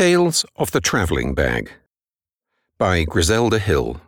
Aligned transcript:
Tales 0.00 0.46
of 0.56 0.70
the 0.70 0.80
Travelling 0.80 1.34
Bag 1.34 1.72
by 2.78 3.04
Griselda 3.04 3.58
Hill. 3.58 4.00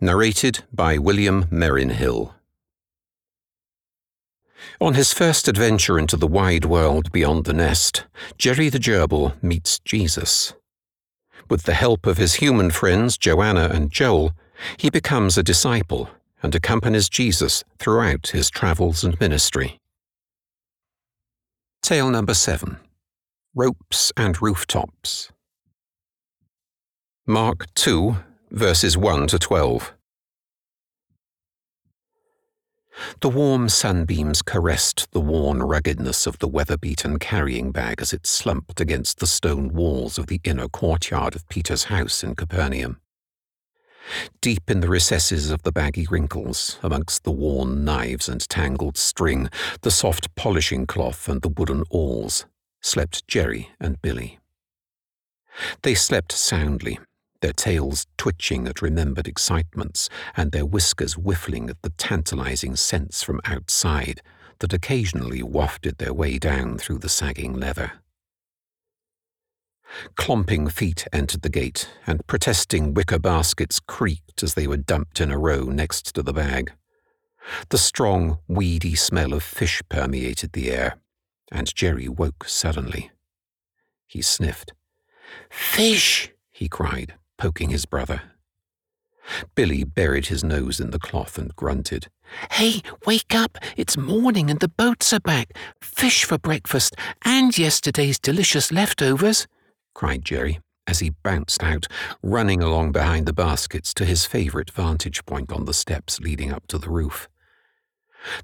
Narrated 0.00 0.64
by 0.72 0.96
William 0.96 1.44
Merrin 1.48 1.90
Hill. 1.90 2.34
On 4.80 4.94
his 4.94 5.12
first 5.12 5.46
adventure 5.46 5.98
into 5.98 6.16
the 6.16 6.26
wide 6.26 6.64
world 6.64 7.12
beyond 7.12 7.44
the 7.44 7.52
nest, 7.52 8.06
Jerry 8.38 8.70
the 8.70 8.78
Gerbil 8.78 9.34
meets 9.42 9.78
Jesus. 9.80 10.54
With 11.50 11.64
the 11.64 11.74
help 11.74 12.06
of 12.06 12.16
his 12.16 12.36
human 12.36 12.70
friends 12.70 13.18
Joanna 13.18 13.68
and 13.74 13.90
Joel, 13.90 14.32
he 14.78 14.88
becomes 14.88 15.36
a 15.36 15.42
disciple 15.42 16.08
and 16.42 16.54
accompanies 16.54 17.10
Jesus 17.10 17.62
throughout 17.78 18.28
his 18.28 18.48
travels 18.48 19.04
and 19.04 19.20
ministry. 19.20 19.80
Tale 21.82 22.08
number 22.08 22.32
seven 22.32 22.78
Ropes 23.56 24.12
and 24.16 24.42
Rooftops. 24.42 25.30
Mark 27.24 27.72
2, 27.74 28.16
verses 28.50 28.98
1 28.98 29.28
to 29.28 29.38
12. 29.38 29.94
The 33.20 33.28
warm 33.28 33.68
sunbeams 33.68 34.42
caressed 34.42 35.12
the 35.12 35.20
worn 35.20 35.62
ruggedness 35.62 36.26
of 36.26 36.40
the 36.40 36.48
weather 36.48 36.76
beaten 36.76 37.20
carrying 37.20 37.70
bag 37.70 38.02
as 38.02 38.12
it 38.12 38.26
slumped 38.26 38.80
against 38.80 39.20
the 39.20 39.26
stone 39.28 39.72
walls 39.72 40.18
of 40.18 40.26
the 40.26 40.40
inner 40.42 40.66
courtyard 40.66 41.36
of 41.36 41.48
Peter's 41.48 41.84
house 41.84 42.24
in 42.24 42.34
Capernaum. 42.34 43.00
Deep 44.40 44.68
in 44.68 44.80
the 44.80 44.88
recesses 44.88 45.52
of 45.52 45.62
the 45.62 45.70
baggy 45.70 46.08
wrinkles, 46.10 46.80
amongst 46.82 47.22
the 47.22 47.30
worn 47.30 47.84
knives 47.84 48.28
and 48.28 48.48
tangled 48.48 48.96
string, 48.96 49.48
the 49.82 49.92
soft 49.92 50.34
polishing 50.34 50.86
cloth 50.86 51.28
and 51.28 51.40
the 51.42 51.48
wooden 51.48 51.84
awls, 51.90 52.46
slept 52.84 53.26
Jerry 53.26 53.70
and 53.80 54.00
Billy. 54.02 54.38
They 55.82 55.94
slept 55.94 56.32
soundly, 56.32 56.98
their 57.40 57.54
tails 57.54 58.06
twitching 58.18 58.68
at 58.68 58.82
remembered 58.82 59.26
excitements 59.26 60.10
and 60.36 60.52
their 60.52 60.66
whiskers 60.66 61.14
whiffling 61.14 61.70
at 61.70 61.80
the 61.80 61.90
tantalizing 61.90 62.76
scents 62.76 63.22
from 63.22 63.40
outside 63.46 64.20
that 64.58 64.74
occasionally 64.74 65.42
wafted 65.42 65.96
their 65.96 66.12
way 66.12 66.38
down 66.38 66.76
through 66.76 66.98
the 66.98 67.08
sagging 67.08 67.54
leather. 67.54 67.92
Clomping 70.16 70.68
feet 70.68 71.06
entered 71.12 71.42
the 71.42 71.48
gate, 71.48 71.88
and 72.06 72.26
protesting 72.26 72.92
wicker 72.92 73.18
baskets 73.18 73.80
creaked 73.80 74.42
as 74.42 74.54
they 74.54 74.66
were 74.66 74.76
dumped 74.76 75.20
in 75.20 75.30
a 75.30 75.38
row 75.38 75.64
next 75.64 76.14
to 76.14 76.22
the 76.22 76.32
bag. 76.32 76.72
The 77.70 77.78
strong, 77.78 78.38
weedy 78.46 78.94
smell 78.94 79.32
of 79.32 79.42
fish 79.42 79.82
permeated 79.88 80.52
the 80.52 80.70
air, 80.70 80.96
and 81.52 81.74
Jerry 81.74 82.08
woke 82.08 82.44
suddenly. 82.48 83.10
He 84.06 84.22
sniffed. 84.22 84.72
Fish! 85.50 86.30
he 86.52 86.68
cried, 86.68 87.14
poking 87.38 87.70
his 87.70 87.86
brother. 87.86 88.22
Billy 89.54 89.84
buried 89.84 90.26
his 90.26 90.44
nose 90.44 90.80
in 90.80 90.90
the 90.90 90.98
cloth 90.98 91.38
and 91.38 91.54
grunted. 91.56 92.08
Hey, 92.52 92.82
wake 93.06 93.34
up! 93.34 93.58
It's 93.76 93.96
morning 93.96 94.50
and 94.50 94.60
the 94.60 94.68
boats 94.68 95.12
are 95.12 95.20
back. 95.20 95.56
Fish 95.80 96.24
for 96.24 96.38
breakfast 96.38 96.94
and 97.24 97.56
yesterday's 97.56 98.18
delicious 98.18 98.70
leftovers 98.70 99.46
cried 99.94 100.24
Jerry 100.24 100.60
as 100.86 100.98
he 100.98 101.10
bounced 101.10 101.62
out, 101.62 101.86
running 102.22 102.62
along 102.62 102.92
behind 102.92 103.26
the 103.26 103.32
baskets 103.32 103.94
to 103.94 104.04
his 104.04 104.26
favourite 104.26 104.70
vantage 104.70 105.24
point 105.24 105.50
on 105.50 105.64
the 105.64 105.72
steps 105.72 106.20
leading 106.20 106.52
up 106.52 106.66
to 106.66 106.76
the 106.76 106.90
roof. 106.90 107.28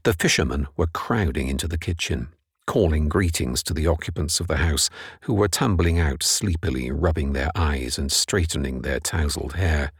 The 0.04 0.14
fishermen 0.14 0.66
were 0.76 0.86
crowding 0.86 1.48
into 1.48 1.68
the 1.68 1.78
kitchen, 1.78 2.28
calling 2.70 3.08
greetings 3.08 3.64
to 3.64 3.74
the 3.74 3.88
occupants 3.88 4.38
of 4.38 4.46
the 4.46 4.58
house, 4.58 4.88
who 5.22 5.34
were 5.34 5.48
tumbling 5.48 5.98
out 5.98 6.22
sleepily, 6.22 6.88
rubbing 6.88 7.32
their 7.32 7.50
eyes 7.56 7.98
and 7.98 8.12
straightening 8.12 8.82
their 8.82 9.00
tousled 9.00 9.54
hair. 9.54 9.90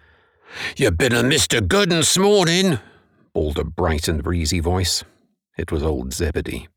You 0.77 0.93
been 0.93 1.13
a 1.13 1.25
Mr. 1.25 1.61
Gooden's 1.61 2.17
morning, 2.17 2.79
bawled 3.33 3.59
a 3.59 3.65
bright 3.65 4.07
and 4.07 4.23
breezy 4.23 4.61
voice. 4.61 5.03
It 5.59 5.73
was 5.73 5.83
old 5.83 6.15
Zebedee. 6.15 6.69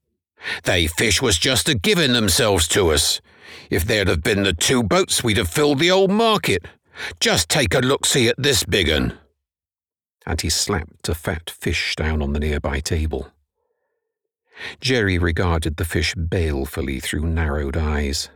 They 0.63 0.87
fish 0.87 1.21
was 1.21 1.37
just 1.37 1.69
a 1.69 1.75
giving 1.75 2.13
themselves 2.13 2.67
to 2.69 2.89
us. 2.89 3.21
If 3.69 3.85
there'd 3.85 4.07
have 4.07 4.23
been 4.23 4.41
the 4.41 4.53
two 4.53 4.81
boats, 4.81 5.23
we'd 5.23 5.37
have 5.37 5.47
filled 5.47 5.77
the 5.77 5.91
old 5.91 6.09
market. 6.09 6.65
Just 7.19 7.49
take 7.49 7.75
a 7.75 7.81
look 7.81 8.07
see 8.07 8.27
at 8.27 8.35
this 8.39 8.63
big 8.63 8.89
un. 8.89 9.19
And 10.25 10.41
he 10.41 10.49
slapped 10.49 11.07
a 11.07 11.13
fat 11.13 11.51
fish 11.51 11.95
down 11.95 12.23
on 12.23 12.33
the 12.33 12.39
nearby 12.39 12.79
table. 12.79 13.32
Jerry 14.79 15.17
regarded 15.17 15.77
the 15.77 15.85
fish 15.85 16.13
balefully 16.15 16.99
through 16.99 17.25
narrowed 17.25 17.77
eyes. 17.77 18.29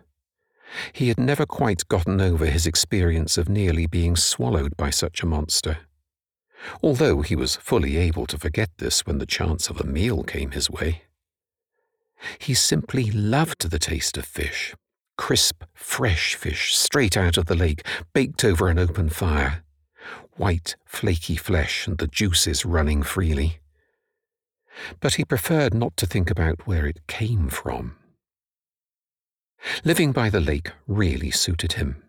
He 0.91 1.07
had 1.07 1.19
never 1.19 1.45
quite 1.45 1.87
gotten 1.87 2.19
over 2.19 2.45
his 2.45 2.65
experience 2.65 3.37
of 3.37 3.49
nearly 3.49 3.87
being 3.87 4.15
swallowed 4.15 4.75
by 4.75 4.89
such 4.89 5.21
a 5.21 5.27
monster. 5.27 5.79
Although 6.81 7.21
he 7.21 7.35
was 7.35 7.55
fully 7.55 7.97
able 7.97 8.25
to 8.27 8.37
forget 8.37 8.69
this 8.77 9.05
when 9.05 9.19
the 9.19 9.25
chance 9.25 9.69
of 9.69 9.79
a 9.79 9.85
meal 9.85 10.23
came 10.23 10.51
his 10.51 10.69
way. 10.69 11.03
He 12.39 12.53
simply 12.53 13.11
loved 13.11 13.69
the 13.69 13.79
taste 13.79 14.17
of 14.17 14.25
fish 14.25 14.73
crisp, 15.17 15.63
fresh 15.73 16.35
fish 16.35 16.75
straight 16.75 17.17
out 17.17 17.37
of 17.37 17.47
the 17.47 17.55
lake, 17.55 17.85
baked 18.13 18.45
over 18.45 18.69
an 18.69 18.79
open 18.79 19.09
fire. 19.09 19.63
White, 20.35 20.75
flaky 20.85 21.35
flesh 21.35 21.87
and 21.87 21.97
the 21.97 22.07
juices 22.07 22.65
running 22.65 23.01
freely. 23.01 23.59
But 24.99 25.15
he 25.15 25.25
preferred 25.25 25.73
not 25.73 25.95
to 25.97 26.05
think 26.05 26.29
about 26.29 26.67
where 26.67 26.85
it 26.85 27.05
came 27.07 27.49
from. 27.49 27.95
Living 29.83 30.11
by 30.11 30.29
the 30.29 30.39
lake 30.39 30.71
really 30.87 31.31
suited 31.31 31.73
him. 31.73 32.03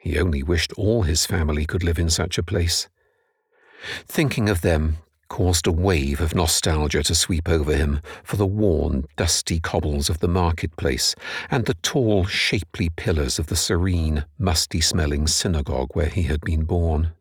He 0.00 0.18
only 0.18 0.42
wished 0.42 0.72
all 0.74 1.02
his 1.02 1.26
family 1.26 1.66
could 1.66 1.84
live 1.84 1.98
in 1.98 2.10
such 2.10 2.38
a 2.38 2.42
place. 2.42 2.88
Thinking 4.06 4.48
of 4.48 4.62
them 4.62 4.98
caused 5.28 5.66
a 5.66 5.72
wave 5.72 6.20
of 6.20 6.34
nostalgia 6.34 7.02
to 7.04 7.14
sweep 7.14 7.48
over 7.48 7.74
him 7.74 8.00
for 8.24 8.36
the 8.36 8.46
worn, 8.46 9.06
dusty 9.16 9.60
cobbles 9.60 10.10
of 10.10 10.18
the 10.18 10.28
marketplace 10.28 11.14
and 11.50 11.64
the 11.66 11.74
tall, 11.74 12.24
shapely 12.24 12.90
pillars 12.90 13.38
of 13.38 13.46
the 13.46 13.56
serene, 13.56 14.24
musty 14.38 14.80
smelling 14.80 15.26
synagogue 15.26 15.90
where 15.94 16.08
he 16.08 16.22
had 16.22 16.40
been 16.40 16.64
born. 16.64 17.12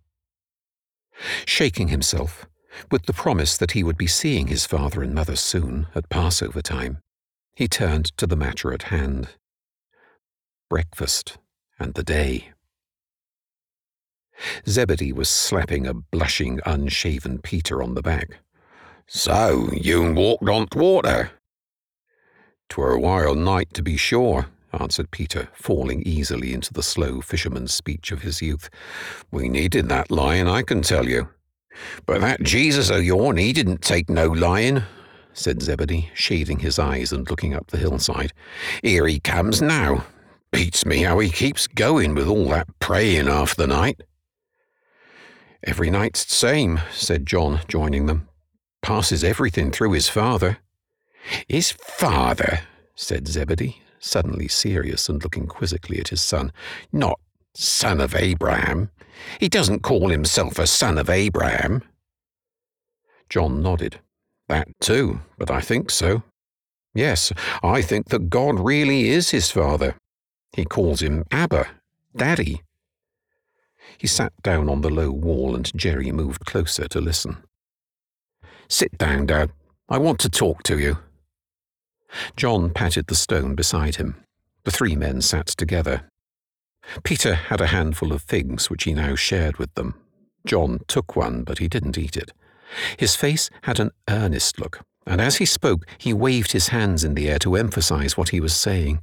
Shaking 1.46 1.90
himself, 1.90 2.46
with 2.92 3.06
the 3.06 3.14
promise 3.14 3.58
that 3.58 3.72
he 3.72 3.84
would 3.84 3.98
be 3.98 4.08
seeing 4.08 4.48
his 4.48 4.66
father 4.66 5.02
and 5.02 5.14
mother 5.14 5.36
soon 5.36 5.88
at 5.96 6.10
Passover 6.10 6.62
time, 6.62 7.00
he 7.56 7.68
turned 7.68 8.06
to 8.18 8.28
the 8.28 8.36
matter 8.36 8.72
at 8.74 8.84
hand 8.84 9.30
breakfast 10.70 11.38
and 11.80 11.96
the 11.96 12.04
day. 12.04 12.50
Zebedee 14.68 15.12
was 15.12 15.28
slapping 15.28 15.88
a 15.88 15.94
blushing, 15.94 16.60
unshaven 16.66 17.40
Peter 17.40 17.84
on 17.84 17.96
the 17.96 18.02
back. 18.02 18.40
So, 19.08 19.70
you 19.74 20.14
walked 20.14 20.48
on 20.48 20.68
the 20.72 20.78
water? 20.78 21.32
Twere 22.70 22.92
a 22.94 23.00
wild 23.00 23.40
night, 23.40 23.74
to 23.74 23.82
be 23.82 23.98
sure, 23.98 24.48
answered 24.72 25.10
Peter, 25.10 25.50
falling 25.54 26.04
easily 26.04 26.54
into 26.54 26.72
the 26.72 26.84
slow 26.84 27.20
fisherman's 27.20 27.74
speech 27.74 28.12
of 28.12 28.22
his 28.22 28.42
youth. 28.42 28.70
We 29.32 29.50
needed 29.50 29.90
that 29.90 30.12
lion, 30.12 30.48
I 30.48 30.62
can 30.62 30.84
tell 30.84 31.10
you. 31.10 31.30
But 32.06 32.22
that 32.22 32.44
Jesus 32.44 32.90
o' 32.90 32.98
yourn, 32.98 33.38
he 33.38 33.54
didn't 33.54 33.82
take 33.82 34.10
no 34.10 34.28
lying, 34.28 34.84
said 35.34 35.62
Zebedee, 35.62 36.10
shading 36.14 36.60
his 36.60 36.80
eyes 36.80 37.12
and 37.12 37.30
looking 37.30 37.54
up 37.54 37.68
the 37.68 37.78
hillside. 37.78 38.34
Here 38.82 39.08
he 39.08 39.20
comes 39.20 39.62
now. 39.62 40.06
Beats 40.52 40.86
me 40.86 41.04
how 41.04 41.20
he 41.20 41.30
keeps 41.30 41.68
going 41.68 42.16
with 42.16 42.28
all 42.28 42.50
that 42.50 42.68
praying 42.80 43.28
half 43.28 43.56
the 43.56 43.68
night. 43.68 44.02
Every 45.64 45.90
night's 45.90 46.26
the 46.26 46.34
same, 46.34 46.80
said 46.92 47.26
John, 47.26 47.62
joining 47.68 48.06
them. 48.06 48.28
Passes 48.82 49.24
everything 49.24 49.72
through 49.72 49.92
his 49.92 50.10
father. 50.10 50.58
His 51.48 51.72
father, 51.72 52.62
said 52.96 53.28
Zebedee, 53.28 53.82
suddenly 54.00 54.48
serious 54.48 55.10
and 55.10 55.22
looking 55.22 55.48
quizzically 55.48 56.00
at 56.00 56.08
his 56.08 56.22
son. 56.22 56.52
Not 56.92 57.20
son 57.54 58.00
of 58.00 58.16
Abraham. 58.16 58.90
He 59.40 59.50
doesn't 59.50 59.82
call 59.82 60.10
himself 60.10 60.60
a 60.60 60.68
son 60.68 60.98
of 60.98 61.10
Abraham. 61.10 61.84
John 63.30 63.62
nodded. 63.62 64.00
That 64.48 64.68
too, 64.80 65.22
but 65.38 65.52
I 65.52 65.62
think 65.62 65.92
so. 65.92 66.24
Yes, 66.96 67.32
I 67.62 67.82
think 67.82 68.10
that 68.10 68.30
God 68.30 68.60
really 68.60 69.10
is 69.10 69.30
his 69.30 69.52
father. 69.52 69.96
He 70.54 70.66
calls 70.66 71.02
him 71.02 71.24
Abba, 71.30 71.68
Daddy. 72.16 72.64
He 73.98 74.08
sat 74.08 74.34
down 74.42 74.70
on 74.70 74.82
the 74.82 74.90
low 74.90 75.12
wall 75.12 75.56
and 75.56 75.72
Jerry 75.76 76.12
moved 76.12 76.46
closer 76.46 76.88
to 76.88 77.00
listen. 77.00 77.38
Sit 78.68 78.98
down, 78.98 79.28
Dad. 79.28 79.52
I 79.88 79.98
want 79.98 80.20
to 80.20 80.30
talk 80.30 80.64
to 80.64 80.80
you. 80.80 80.98
John 82.36 82.72
patted 82.72 83.08
the 83.08 83.16
stone 83.16 83.56
beside 83.56 83.98
him. 83.98 84.16
The 84.64 84.72
three 84.72 84.96
men 84.96 85.22
sat 85.22 85.48
together. 85.48 86.10
Peter 87.04 87.36
had 87.36 87.62
a 87.62 87.68
handful 87.68 88.12
of 88.12 88.22
figs 88.22 88.70
which 88.70 88.84
he 88.84 88.94
now 88.94 89.16
shared 89.16 89.58
with 89.58 89.74
them. 89.76 89.96
John 90.46 90.80
took 90.88 91.16
one, 91.16 91.44
but 91.44 91.60
he 91.60 91.68
didn't 91.68 91.98
eat 91.98 92.18
it. 92.18 92.32
His 92.98 93.16
face 93.16 93.50
had 93.64 93.80
an 93.80 93.92
earnest 94.10 94.60
look, 94.60 94.82
and 95.06 95.20
as 95.20 95.38
he 95.38 95.46
spoke, 95.46 95.86
he 95.98 96.14
waved 96.14 96.52
his 96.52 96.70
hands 96.70 97.04
in 97.04 97.16
the 97.16 97.30
air 97.30 97.40
to 97.40 97.56
emphasize 97.56 98.16
what 98.16 98.30
he 98.30 98.40
was 98.40 98.56
saying. 98.56 99.02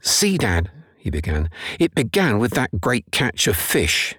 See, 0.00 0.36
Dad, 0.38 0.70
he 0.96 1.10
began. 1.10 1.50
It 1.78 1.94
began 1.94 2.38
with 2.38 2.52
that 2.52 2.80
great 2.80 3.06
catch 3.10 3.46
of 3.46 3.56
fish. 3.56 4.14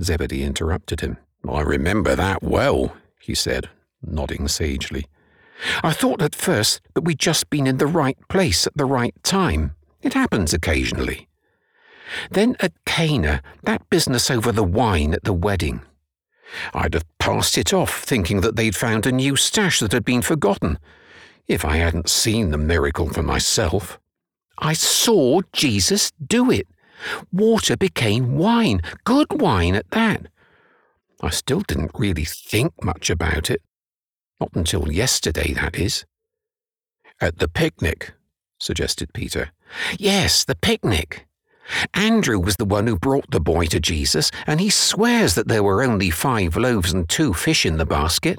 Zebedee 0.00 0.42
interrupted 0.42 1.00
him. 1.00 1.18
I 1.48 1.60
remember 1.60 2.16
that 2.16 2.42
well, 2.42 2.96
he 3.20 3.34
said, 3.34 3.70
nodding 4.02 4.48
sagely. 4.48 5.06
I 5.82 5.92
thought 5.92 6.20
at 6.20 6.34
first 6.34 6.80
that 6.94 7.02
we'd 7.02 7.18
just 7.18 7.48
been 7.48 7.66
in 7.66 7.78
the 7.78 7.86
right 7.86 8.18
place 8.28 8.66
at 8.66 8.76
the 8.76 8.84
right 8.84 9.14
time. 9.22 9.74
It 10.02 10.14
happens 10.14 10.52
occasionally. 10.52 11.25
Then 12.30 12.56
at 12.60 12.72
Cana, 12.84 13.42
that 13.64 13.88
business 13.90 14.30
over 14.30 14.52
the 14.52 14.64
wine 14.64 15.14
at 15.14 15.24
the 15.24 15.32
wedding. 15.32 15.82
I'd 16.72 16.94
have 16.94 17.06
passed 17.18 17.58
it 17.58 17.72
off, 17.74 18.04
thinking 18.04 18.40
that 18.40 18.56
they'd 18.56 18.76
found 18.76 19.06
a 19.06 19.12
new 19.12 19.36
stash 19.36 19.80
that 19.80 19.92
had 19.92 20.04
been 20.04 20.22
forgotten, 20.22 20.78
if 21.48 21.64
I 21.64 21.76
hadn't 21.76 22.08
seen 22.08 22.50
the 22.50 22.58
miracle 22.58 23.08
for 23.08 23.22
myself. 23.22 23.98
I 24.58 24.72
saw 24.72 25.40
Jesus 25.52 26.12
do 26.24 26.50
it. 26.50 26.66
Water 27.32 27.76
became 27.76 28.36
wine, 28.36 28.80
good 29.04 29.40
wine 29.40 29.74
at 29.74 29.90
that. 29.90 30.26
I 31.20 31.30
still 31.30 31.60
didn't 31.60 31.92
really 31.94 32.24
think 32.24 32.82
much 32.82 33.10
about 33.10 33.50
it. 33.50 33.62
Not 34.40 34.50
until 34.54 34.92
yesterday, 34.92 35.52
that 35.54 35.76
is. 35.76 36.04
At 37.20 37.38
the 37.38 37.48
picnic, 37.48 38.12
suggested 38.58 39.12
Peter. 39.12 39.50
Yes, 39.98 40.44
the 40.44 40.54
picnic. 40.54 41.25
Andrew 41.94 42.38
was 42.38 42.56
the 42.56 42.64
one 42.64 42.86
who 42.86 42.98
brought 42.98 43.30
the 43.30 43.40
boy 43.40 43.66
to 43.66 43.80
Jesus, 43.80 44.30
and 44.46 44.60
he 44.60 44.70
swears 44.70 45.34
that 45.34 45.48
there 45.48 45.62
were 45.62 45.82
only 45.82 46.10
five 46.10 46.56
loaves 46.56 46.92
and 46.92 47.08
two 47.08 47.34
fish 47.34 47.66
in 47.66 47.76
the 47.76 47.86
basket. 47.86 48.38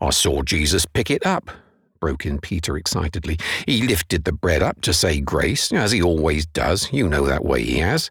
I 0.00 0.10
saw 0.10 0.42
Jesus 0.42 0.86
pick 0.86 1.10
it 1.10 1.24
up, 1.26 1.50
broke 2.00 2.26
in 2.26 2.38
Peter 2.38 2.76
excitedly. 2.76 3.38
He 3.66 3.86
lifted 3.86 4.24
the 4.24 4.32
bread 4.32 4.62
up 4.62 4.80
to 4.82 4.92
say 4.92 5.20
grace, 5.20 5.72
as 5.72 5.92
he 5.92 6.02
always 6.02 6.46
does. 6.46 6.92
You 6.92 7.08
know 7.08 7.26
that 7.26 7.44
way 7.44 7.62
he 7.62 7.78
has. 7.78 8.10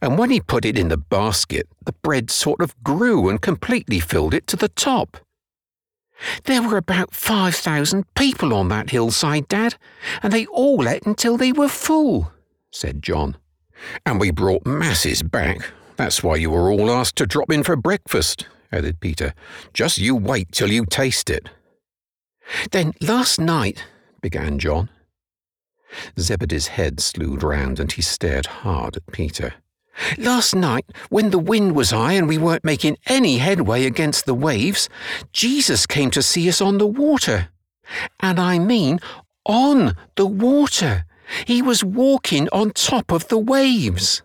And 0.00 0.18
when 0.18 0.30
he 0.30 0.40
put 0.40 0.64
it 0.64 0.78
in 0.78 0.88
the 0.88 0.96
basket, 0.96 1.68
the 1.84 1.92
bread 1.92 2.30
sort 2.30 2.60
of 2.60 2.82
grew 2.82 3.28
and 3.28 3.40
completely 3.40 4.00
filled 4.00 4.34
it 4.34 4.46
to 4.48 4.56
the 4.56 4.68
top. 4.68 5.18
There 6.44 6.62
were 6.62 6.78
about 6.78 7.14
5,000 7.14 8.06
people 8.14 8.54
on 8.54 8.68
that 8.68 8.88
hillside, 8.88 9.48
Dad, 9.48 9.76
and 10.22 10.32
they 10.32 10.46
all 10.46 10.88
ate 10.88 11.04
until 11.04 11.36
they 11.36 11.52
were 11.52 11.68
full 11.68 12.32
said 12.76 13.02
John. 13.02 13.36
And 14.04 14.20
we 14.20 14.30
brought 14.30 14.66
masses 14.66 15.22
back. 15.22 15.70
That's 15.96 16.22
why 16.22 16.36
you 16.36 16.50
were 16.50 16.70
all 16.70 16.90
asked 16.90 17.16
to 17.16 17.26
drop 17.26 17.50
in 17.50 17.62
for 17.62 17.76
breakfast, 17.76 18.46
added 18.70 19.00
Peter. 19.00 19.34
Just 19.72 19.98
you 19.98 20.14
wait 20.14 20.52
till 20.52 20.70
you 20.70 20.84
taste 20.86 21.30
it. 21.30 21.48
Then 22.70 22.92
last 23.00 23.40
night, 23.40 23.84
began 24.20 24.58
John. 24.58 24.88
Zebedee's 26.18 26.68
head 26.68 27.00
slewed 27.00 27.42
round 27.42 27.80
and 27.80 27.90
he 27.90 28.02
stared 28.02 28.46
hard 28.46 28.96
at 28.96 29.06
Peter. 29.12 29.54
Last 30.18 30.54
night, 30.54 30.84
when 31.08 31.30
the 31.30 31.38
wind 31.38 31.74
was 31.74 31.90
high 31.90 32.12
and 32.12 32.28
we 32.28 32.36
weren't 32.36 32.64
making 32.64 32.98
any 33.06 33.38
headway 33.38 33.86
against 33.86 34.26
the 34.26 34.34
waves, 34.34 34.90
Jesus 35.32 35.86
came 35.86 36.10
to 36.10 36.22
see 36.22 36.48
us 36.48 36.60
on 36.60 36.76
the 36.76 36.86
water. 36.86 37.48
And 38.20 38.38
I 38.38 38.58
mean 38.58 39.00
on 39.46 39.96
the 40.16 40.26
water. 40.26 41.04
He 41.46 41.62
was 41.62 41.84
walking 41.84 42.48
on 42.50 42.70
top 42.70 43.12
of 43.12 43.28
the 43.28 43.38
waves. 43.38 44.22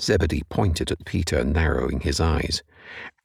Zebedee 0.00 0.44
pointed 0.48 0.90
at 0.90 1.04
Peter, 1.04 1.44
narrowing 1.44 2.00
his 2.00 2.20
eyes. 2.20 2.62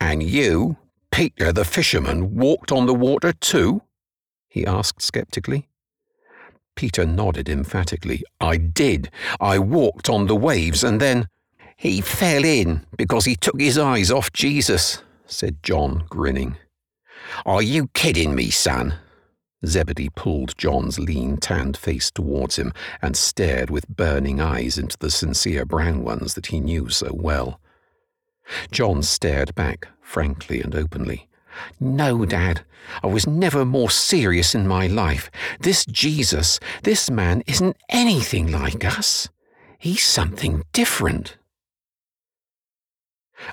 And 0.02 0.24
you, 0.24 0.78
Peter 1.12 1.54
the 1.54 1.66
fisherman, 1.66 2.36
walked 2.36 2.72
on 2.72 2.86
the 2.86 2.94
water 2.94 3.34
too? 3.34 3.84
he 4.50 4.66
asked 4.66 5.02
sceptically. 5.02 5.70
Peter 6.76 7.06
nodded 7.06 7.50
emphatically. 7.50 8.24
I 8.42 8.58
did. 8.58 9.10
I 9.40 9.60
walked 9.60 10.10
on 10.10 10.28
the 10.28 10.36
waves, 10.36 10.84
and 10.84 11.00
then 11.00 11.28
he 11.78 12.02
fell 12.02 12.44
in 12.44 12.86
because 12.98 13.26
he 13.26 13.36
took 13.36 13.60
his 13.60 13.78
eyes 13.78 14.12
off 14.12 14.34
Jesus, 14.34 15.04
said 15.26 15.62
John, 15.64 16.06
grinning. 16.10 16.58
Are 17.46 17.62
you 17.62 17.88
kidding 17.94 18.36
me, 18.36 18.50
son? 18.50 18.96
Zebedee 19.66 20.10
pulled 20.10 20.58
John's 20.58 21.00
lean, 21.00 21.38
tanned 21.38 21.78
face 21.78 22.12
towards 22.12 22.58
him 22.58 22.74
and 23.02 23.16
stared 23.16 23.70
with 23.70 23.88
burning 23.88 24.42
eyes 24.42 24.78
into 24.78 24.98
the 24.98 25.12
sincere 25.12 25.66
brown 25.66 26.04
ones 26.04 26.34
that 26.34 26.48
he 26.48 26.60
knew 26.60 26.90
so 26.90 27.12
well. 27.14 27.60
John 28.72 29.04
stared 29.04 29.56
back, 29.56 29.88
frankly 30.02 30.62
and 30.62 30.76
openly. 30.76 31.30
No, 31.80 32.26
Dad, 32.26 32.66
I 33.04 33.08
was 33.08 33.28
never 33.28 33.64
more 33.64 33.90
serious 33.90 34.56
in 34.56 34.68
my 34.68 34.88
life. 34.88 35.30
This 35.60 35.86
Jesus, 35.86 36.60
this 36.84 37.10
man 37.10 37.44
isn't 37.48 37.78
anything 37.90 38.52
like 38.52 38.84
us. 38.84 39.30
He's 39.78 40.04
something 40.04 40.64
different. 40.74 41.38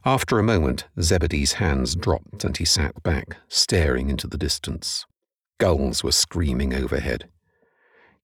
After 0.04 0.38
a 0.38 0.44
moment, 0.44 0.86
Zebedee's 1.00 1.54
hands 1.54 1.96
dropped 1.96 2.44
and 2.44 2.56
he 2.56 2.64
sat 2.64 3.02
back, 3.02 3.36
staring 3.48 4.08
into 4.08 4.26
the 4.26 4.38
distance. 4.38 5.04
Gulls 5.60 6.02
were 6.02 6.10
screaming 6.10 6.72
overhead. 6.72 7.28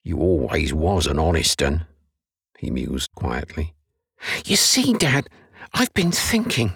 You 0.03 0.19
always 0.19 0.73
was 0.73 1.07
an 1.07 1.19
honest 1.19 1.63
un, 1.63 1.87
he 2.59 2.71
mused 2.71 3.11
quietly. 3.15 3.75
You 4.47 4.57
see, 4.57 4.95
Dad, 4.95 5.29
I've 5.75 5.93
been 5.93 6.13
thinking. 6.13 6.73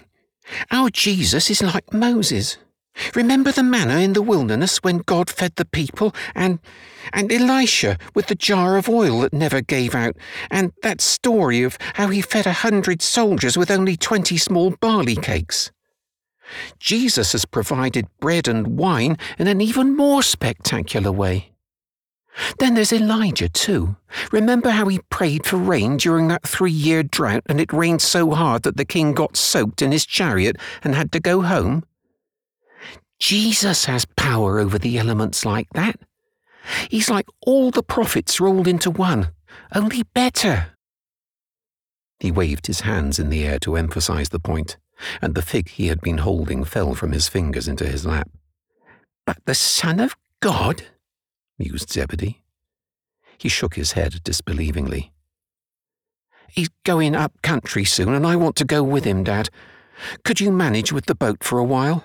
Our 0.69 0.91
Jesus 0.91 1.49
is 1.49 1.63
like 1.63 1.91
Moses. 1.91 2.57
Remember 3.15 3.51
the 3.51 3.63
manna 3.63 3.97
in 4.01 4.13
the 4.13 4.21
wilderness 4.21 4.77
when 4.83 4.99
God 4.99 5.31
fed 5.31 5.55
the 5.55 5.65
people, 5.65 6.13
and 6.35 6.59
and 7.11 7.31
Elisha 7.31 7.97
with 8.13 8.27
the 8.27 8.35
jar 8.35 8.77
of 8.77 8.87
oil 8.87 9.21
that 9.21 9.33
never 9.33 9.61
gave 9.61 9.95
out, 9.95 10.15
and 10.51 10.73
that 10.83 11.01
story 11.01 11.63
of 11.63 11.79
how 11.95 12.09
he 12.09 12.21
fed 12.21 12.45
a 12.45 12.53
hundred 12.53 13.01
soldiers 13.01 13.57
with 13.57 13.71
only 13.71 13.97
twenty 13.97 14.37
small 14.37 14.71
barley 14.79 15.15
cakes. 15.15 15.71
Jesus 16.79 17.31
has 17.33 17.45
provided 17.45 18.07
bread 18.19 18.47
and 18.47 18.77
wine 18.77 19.17
in 19.37 19.47
an 19.47 19.61
even 19.61 19.95
more 19.95 20.23
spectacular 20.23 21.11
way. 21.11 21.51
Then 22.59 22.75
there's 22.75 22.93
Elijah, 22.93 23.49
too. 23.49 23.95
Remember 24.31 24.69
how 24.69 24.87
he 24.87 24.99
prayed 25.09 25.45
for 25.45 25.57
rain 25.57 25.97
during 25.97 26.27
that 26.29 26.47
three 26.47 26.71
year 26.71 27.03
drought 27.03 27.43
and 27.47 27.59
it 27.59 27.73
rained 27.73 28.01
so 28.01 28.31
hard 28.31 28.63
that 28.63 28.77
the 28.77 28.85
king 28.85 29.13
got 29.13 29.35
soaked 29.35 29.81
in 29.81 29.91
his 29.91 30.05
chariot 30.05 30.57
and 30.83 30.95
had 30.95 31.11
to 31.11 31.19
go 31.19 31.41
home? 31.41 31.83
Jesus 33.19 33.85
has 33.85 34.05
power 34.05 34.59
over 34.59 34.79
the 34.79 34.97
elements 34.97 35.45
like 35.45 35.67
that. 35.73 35.99
He's 36.89 37.09
like 37.09 37.27
all 37.45 37.69
the 37.71 37.83
prophets 37.83 38.39
rolled 38.39 38.67
into 38.67 38.89
one, 38.89 39.29
only 39.75 40.03
better. 40.13 40.73
He 42.19 42.31
waved 42.31 42.67
his 42.67 42.81
hands 42.81 43.19
in 43.19 43.29
the 43.29 43.43
air 43.43 43.59
to 43.59 43.75
emphasize 43.75 44.29
the 44.29 44.39
point 44.39 44.77
and 45.21 45.35
the 45.35 45.41
fig 45.41 45.69
he 45.69 45.87
had 45.87 46.01
been 46.01 46.19
holding 46.19 46.63
fell 46.63 46.93
from 46.93 47.11
his 47.11 47.27
fingers 47.27 47.67
into 47.67 47.85
his 47.85 48.05
lap. 48.05 48.29
But 49.25 49.37
the 49.45 49.55
Son 49.55 49.99
of 49.99 50.15
God? 50.41 50.83
mused 51.57 51.91
Zebedee. 51.91 52.41
He 53.37 53.49
shook 53.49 53.75
his 53.75 53.93
head 53.93 54.21
disbelievingly. 54.23 55.11
He's 56.47 56.69
going 56.83 57.15
up 57.15 57.41
country 57.41 57.85
soon, 57.85 58.13
and 58.13 58.27
I 58.27 58.35
want 58.35 58.55
to 58.57 58.65
go 58.65 58.83
with 58.83 59.05
him, 59.05 59.23
Dad. 59.23 59.49
Could 60.23 60.41
you 60.41 60.51
manage 60.51 60.91
with 60.91 61.05
the 61.05 61.15
boat 61.15 61.43
for 61.43 61.59
a 61.59 61.63
while? 61.63 62.03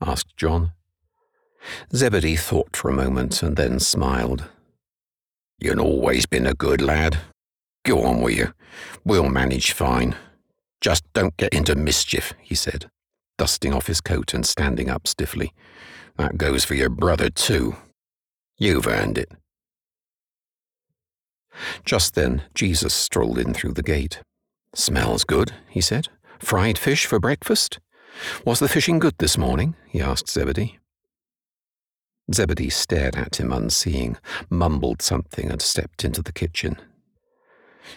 asked 0.00 0.36
John. 0.36 0.72
Zebedee 1.94 2.36
thought 2.36 2.76
for 2.76 2.90
a 2.90 2.94
moment 2.94 3.42
and 3.42 3.56
then 3.56 3.78
smiled. 3.78 4.48
You've 5.58 5.78
always 5.78 6.26
been 6.26 6.46
a 6.46 6.54
good 6.54 6.80
lad. 6.80 7.18
Go 7.84 8.02
on 8.02 8.20
with 8.20 8.36
you. 8.36 8.52
We'll 9.04 9.28
manage 9.28 9.72
fine. 9.72 10.16
Just 10.84 11.10
don't 11.14 11.34
get 11.38 11.54
into 11.54 11.74
mischief, 11.74 12.34
he 12.42 12.54
said, 12.54 12.90
dusting 13.38 13.72
off 13.72 13.86
his 13.86 14.02
coat 14.02 14.34
and 14.34 14.44
standing 14.44 14.90
up 14.90 15.06
stiffly. 15.06 15.54
That 16.18 16.36
goes 16.36 16.66
for 16.66 16.74
your 16.74 16.90
brother, 16.90 17.30
too. 17.30 17.76
You've 18.58 18.86
earned 18.86 19.16
it. 19.16 19.32
Just 21.86 22.14
then, 22.14 22.42
Jesus 22.54 22.92
strolled 22.92 23.38
in 23.38 23.54
through 23.54 23.72
the 23.72 23.82
gate. 23.82 24.20
Smells 24.74 25.24
good, 25.24 25.54
he 25.70 25.80
said. 25.80 26.08
Fried 26.38 26.76
fish 26.76 27.06
for 27.06 27.18
breakfast? 27.18 27.80
Was 28.44 28.58
the 28.58 28.68
fishing 28.68 28.98
good 28.98 29.14
this 29.16 29.38
morning? 29.38 29.76
he 29.88 30.02
asked 30.02 30.28
Zebedee. 30.28 30.78
Zebedee 32.30 32.68
stared 32.68 33.16
at 33.16 33.40
him 33.40 33.54
unseeing, 33.54 34.18
mumbled 34.50 35.00
something, 35.00 35.50
and 35.50 35.62
stepped 35.62 36.04
into 36.04 36.20
the 36.20 36.32
kitchen. 36.32 36.76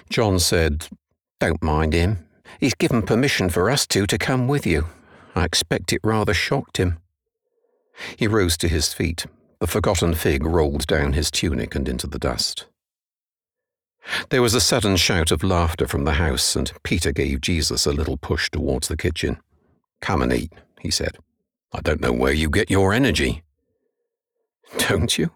John 0.10 0.40
said, 0.40 0.88
Don't 1.42 1.62
mind 1.62 1.92
him. 1.92 2.27
He's 2.60 2.74
given 2.74 3.02
permission 3.02 3.50
for 3.50 3.70
us 3.70 3.86
two 3.86 4.06
to 4.08 4.18
come 4.18 4.48
with 4.48 4.66
you. 4.66 4.88
I 5.36 5.46
expect 5.46 5.94
it 5.94 6.02
rather 6.04 6.34
shocked 6.34 6.78
him. 6.78 7.00
He 8.18 8.28
rose 8.28 8.58
to 8.58 8.68
his 8.68 8.94
feet. 8.94 9.26
The 9.60 9.68
forgotten 9.68 10.14
fig 10.14 10.46
rolled 10.46 10.86
down 10.88 11.14
his 11.14 11.32
tunic 11.32 11.76
and 11.76 11.88
into 11.90 12.08
the 12.08 12.20
dust. 12.20 12.66
There 14.30 14.42
was 14.42 14.54
a 14.54 14.62
sudden 14.62 14.96
shout 14.98 15.32
of 15.32 15.44
laughter 15.44 15.88
from 15.88 16.06
the 16.06 16.14
house, 16.14 16.56
and 16.56 16.72
Peter 16.84 17.12
gave 17.12 17.42
Jesus 17.42 17.86
a 17.86 17.92
little 17.92 18.18
push 18.18 18.50
towards 18.50 18.88
the 18.88 18.98
kitchen. 18.98 19.38
Come 20.02 20.22
and 20.22 20.32
eat, 20.32 20.54
he 20.80 20.92
said. 20.92 21.18
I 21.74 21.82
don't 21.82 22.02
know 22.02 22.14
where 22.14 22.34
you 22.34 22.50
get 22.50 22.72
your 22.72 22.94
energy. 22.94 23.44
Don't 24.78 25.18
you? 25.18 25.32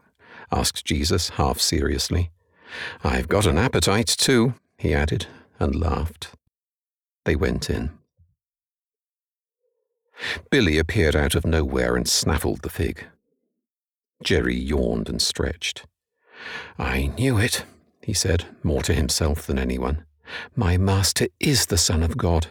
asked 0.51 0.85
Jesus, 0.85 1.29
half 1.29 1.59
seriously. 1.59 2.31
I've 3.03 3.27
got 3.27 3.45
an 3.45 3.57
appetite 3.57 4.07
too, 4.07 4.53
he 4.77 4.93
added, 4.93 5.27
and 5.59 5.75
laughed. 5.75 6.29
They 7.25 7.35
went 7.35 7.69
in. 7.69 7.91
Billy 10.49 10.77
appeared 10.77 11.15
out 11.15 11.35
of 11.35 11.45
nowhere 11.45 11.95
and 11.95 12.07
snaffled 12.07 12.61
the 12.61 12.69
fig. 12.69 13.05
Jerry 14.23 14.55
yawned 14.55 15.09
and 15.09 15.21
stretched. 15.21 15.85
I 16.77 17.07
knew 17.17 17.37
it, 17.37 17.65
he 18.01 18.13
said, 18.13 18.45
more 18.63 18.81
to 18.83 18.93
himself 18.93 19.45
than 19.47 19.59
anyone. 19.59 20.05
My 20.55 20.77
master 20.77 21.27
is 21.39 21.65
the 21.67 21.77
Son 21.77 22.03
of 22.03 22.17
God. 22.17 22.47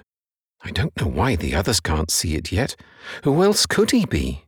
I 0.63 0.71
don't 0.71 0.99
know 1.01 1.07
why 1.07 1.37
the 1.37 1.55
others 1.55 1.81
can't 1.81 2.11
see 2.11 2.35
it 2.35 2.53
yet. 2.53 2.77
Who 3.25 3.43
else 3.43 3.67
could 3.67 3.93
he 3.93 4.05
be? 4.05 4.45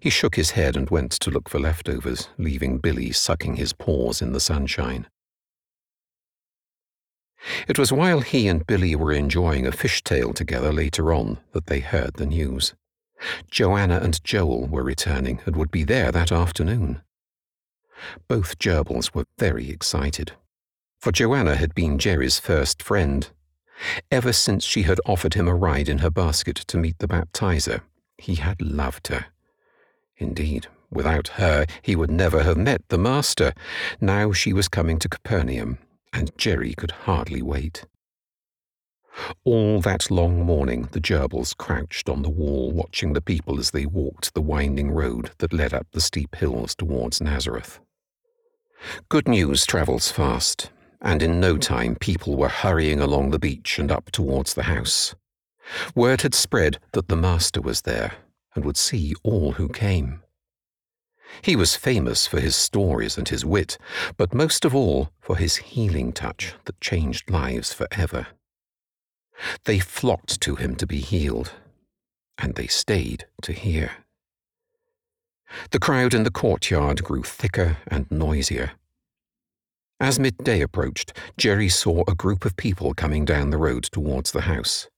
He 0.00 0.10
shook 0.10 0.34
his 0.34 0.52
head 0.52 0.76
and 0.76 0.90
went 0.90 1.12
to 1.12 1.30
look 1.30 1.48
for 1.48 1.58
leftovers, 1.58 2.28
leaving 2.36 2.78
Billy 2.78 3.12
sucking 3.12 3.56
his 3.56 3.72
paws 3.72 4.20
in 4.20 4.32
the 4.32 4.40
sunshine. 4.40 5.06
It 7.66 7.78
was 7.78 7.92
while 7.92 8.20
he 8.20 8.48
and 8.48 8.66
Billy 8.66 8.94
were 8.96 9.12
enjoying 9.12 9.66
a 9.66 9.72
fishtail 9.72 10.34
together 10.34 10.72
later 10.72 11.12
on 11.12 11.38
that 11.52 11.66
they 11.66 11.80
heard 11.80 12.14
the 12.14 12.26
news. 12.26 12.74
Joanna 13.50 14.00
and 14.02 14.22
Joel 14.24 14.66
were 14.66 14.82
returning 14.82 15.40
and 15.46 15.56
would 15.56 15.70
be 15.70 15.84
there 15.84 16.12
that 16.12 16.32
afternoon. 16.32 17.02
Both 18.28 18.58
gerbils 18.58 19.14
were 19.14 19.24
very 19.38 19.70
excited, 19.70 20.32
for 21.00 21.10
Joanna 21.12 21.56
had 21.56 21.74
been 21.74 21.98
Jerry's 21.98 22.38
first 22.38 22.82
friend. 22.82 23.28
Ever 24.10 24.32
since 24.32 24.64
she 24.64 24.82
had 24.82 25.00
offered 25.06 25.34
him 25.34 25.48
a 25.48 25.54
ride 25.54 25.88
in 25.88 25.98
her 25.98 26.10
basket 26.10 26.56
to 26.68 26.76
meet 26.76 26.98
the 26.98 27.08
baptizer, 27.08 27.82
he 28.16 28.36
had 28.36 28.60
loved 28.60 29.08
her. 29.08 29.26
Indeed, 30.16 30.66
without 30.90 31.28
her, 31.28 31.66
he 31.82 31.94
would 31.94 32.10
never 32.10 32.42
have 32.42 32.56
met 32.56 32.82
the 32.88 32.98
master. 32.98 33.52
Now 34.00 34.32
she 34.32 34.52
was 34.52 34.68
coming 34.68 34.98
to 34.98 35.08
Capernaum, 35.08 35.78
and 36.12 36.36
Jerry 36.38 36.74
could 36.74 36.90
hardly 36.90 37.42
wait. 37.42 37.84
All 39.44 39.80
that 39.80 40.10
long 40.10 40.44
morning, 40.44 40.88
the 40.92 41.00
gerbils 41.00 41.56
crouched 41.56 42.08
on 42.08 42.22
the 42.22 42.30
wall, 42.30 42.70
watching 42.70 43.12
the 43.12 43.20
people 43.20 43.58
as 43.58 43.70
they 43.70 43.86
walked 43.86 44.34
the 44.34 44.40
winding 44.40 44.90
road 44.90 45.30
that 45.38 45.52
led 45.52 45.74
up 45.74 45.86
the 45.92 46.00
steep 46.00 46.36
hills 46.36 46.74
towards 46.74 47.20
Nazareth. 47.20 47.80
Good 49.08 49.26
news 49.26 49.66
travels 49.66 50.10
fast, 50.10 50.70
and 51.00 51.22
in 51.22 51.40
no 51.40 51.56
time 51.56 51.96
people 51.96 52.36
were 52.36 52.48
hurrying 52.48 53.00
along 53.00 53.30
the 53.30 53.38
beach 53.38 53.78
and 53.78 53.90
up 53.90 54.10
towards 54.10 54.54
the 54.54 54.64
house. 54.64 55.14
Word 55.94 56.22
had 56.22 56.34
spread 56.34 56.78
that 56.92 57.08
the 57.08 57.16
Master 57.16 57.60
was 57.60 57.82
there 57.82 58.12
and 58.54 58.64
would 58.64 58.76
see 58.76 59.14
all 59.22 59.52
who 59.52 59.68
came. 59.68 60.22
He 61.42 61.56
was 61.56 61.76
famous 61.76 62.26
for 62.26 62.40
his 62.40 62.56
stories 62.56 63.18
and 63.18 63.28
his 63.28 63.44
wit, 63.44 63.78
but 64.16 64.34
most 64.34 64.64
of 64.64 64.74
all 64.74 65.10
for 65.20 65.36
his 65.36 65.56
healing 65.56 66.12
touch 66.12 66.54
that 66.64 66.80
changed 66.80 67.30
lives 67.30 67.72
forever. 67.72 68.28
They 69.64 69.78
flocked 69.78 70.40
to 70.42 70.56
him 70.56 70.74
to 70.76 70.86
be 70.86 70.98
healed, 70.98 71.52
and 72.38 72.54
they 72.54 72.66
stayed 72.66 73.26
to 73.42 73.52
hear. 73.52 73.92
The 75.70 75.78
crowd 75.78 76.14
in 76.14 76.24
the 76.24 76.30
courtyard 76.30 77.04
grew 77.04 77.22
thicker 77.22 77.78
and 77.86 78.10
noisier. 78.10 78.72
As 80.00 80.18
midday 80.18 80.60
approached, 80.60 81.12
Jerry 81.36 81.68
saw 81.68 82.04
a 82.06 82.14
group 82.14 82.44
of 82.44 82.56
people 82.56 82.94
coming 82.94 83.24
down 83.24 83.50
the 83.50 83.56
road 83.56 83.84
towards 83.84 84.30
the 84.30 84.42
house. 84.42 84.88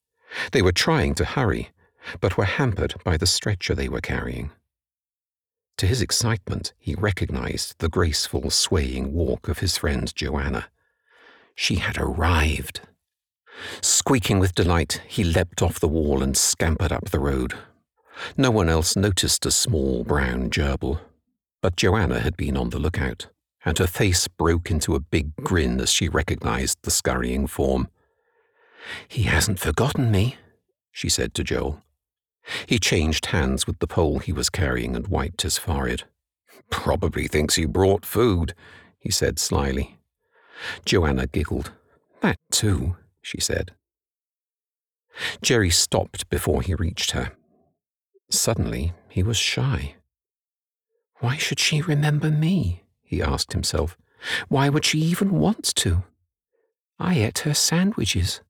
They 0.53 0.63
were 0.63 0.73
trying 0.73 1.15
to 1.17 1.25
hurry, 1.25 1.71
but 2.21 2.37
were 2.37 2.45
hampered 2.45 2.95
by 3.05 3.17
the 3.17 3.27
stretcher 3.27 3.75
they 3.75 3.89
were 3.89 4.01
carrying. 4.01 4.51
To 5.81 5.87
his 5.87 6.03
excitement, 6.03 6.75
he 6.79 6.95
recognized 6.95 7.77
the 7.79 7.89
graceful, 7.89 8.51
swaying 8.51 9.15
walk 9.15 9.49
of 9.49 9.61
his 9.61 9.79
friend 9.79 10.15
Joanna. 10.15 10.69
She 11.55 11.77
had 11.77 11.97
arrived. 11.97 12.83
Squeaking 13.81 14.41
with 14.41 14.55
delight, 14.55 15.01
he 15.09 15.25
leapt 15.25 15.63
off 15.63 15.81
the 15.81 15.89
wall 15.89 16.23
and 16.23 16.37
scampered 16.37 16.93
up 16.93 17.09
the 17.09 17.19
road. 17.19 17.55
No 18.37 18.51
one 18.51 18.69
else 18.69 18.95
noticed 18.95 19.47
a 19.47 19.51
small 19.51 20.05
brown 20.05 20.51
gerbil, 20.51 21.01
but 21.63 21.77
Joanna 21.77 22.21
had 22.21 22.37
been 22.37 22.59
on 22.59 22.69
the 22.69 22.79
lookout, 22.79 23.29
and 23.65 23.79
her 23.79 23.87
face 23.87 24.29
broke 24.29 24.71
into 24.71 24.95
a 24.95 25.01
big 25.01 25.35
grin 25.37 25.81
as 25.81 25.91
she 25.91 26.11
recognized 26.11 26.77
the 26.83 26.91
scurrying 26.91 27.47
form. 27.47 27.89
He 29.09 29.23
hasn't 29.23 29.59
forgotten 29.59 30.11
me, 30.11 30.37
she 30.93 31.09
said 31.09 31.33
to 31.37 31.43
Joel. 31.43 31.83
He 32.67 32.79
changed 32.79 33.27
hands 33.27 33.67
with 33.67 33.79
the 33.79 33.87
pole 33.87 34.19
he 34.19 34.33
was 34.33 34.51
carrying 34.51 34.97
and 34.97 35.09
wiped 35.09 35.43
his 35.43 35.59
forehead. 35.59 36.05
Probably 36.71 37.27
thinks 37.27 37.59
you 37.59 37.69
brought 37.69 38.07
food, 38.07 38.55
he 38.99 39.11
said 39.11 39.39
slyly. 39.39 39.99
Joanna 40.85 41.27
giggled. 41.27 41.73
That 42.21 42.39
too, 42.51 42.97
she 43.23 43.41
said. 43.41 43.73
Jerry 45.43 45.71
stopped 45.71 46.29
before 46.31 46.63
he 46.63 46.75
reached 46.75 47.13
her. 47.13 47.33
Suddenly, 48.31 48.93
he 49.09 49.23
was 49.23 49.37
shy. 49.37 49.97
Why 51.17 51.37
should 51.37 51.61
she 51.61 51.83
remember 51.83 52.31
me? 52.31 52.85
he 53.03 53.23
asked 53.23 53.53
himself. 53.53 53.97
Why 54.49 54.69
would 54.69 54.85
she 54.85 54.99
even 54.99 55.33
want 55.33 55.65
to? 55.77 56.05
I 56.99 57.15
ate 57.15 57.41
her 57.41 57.55
sandwiches. 57.55 58.41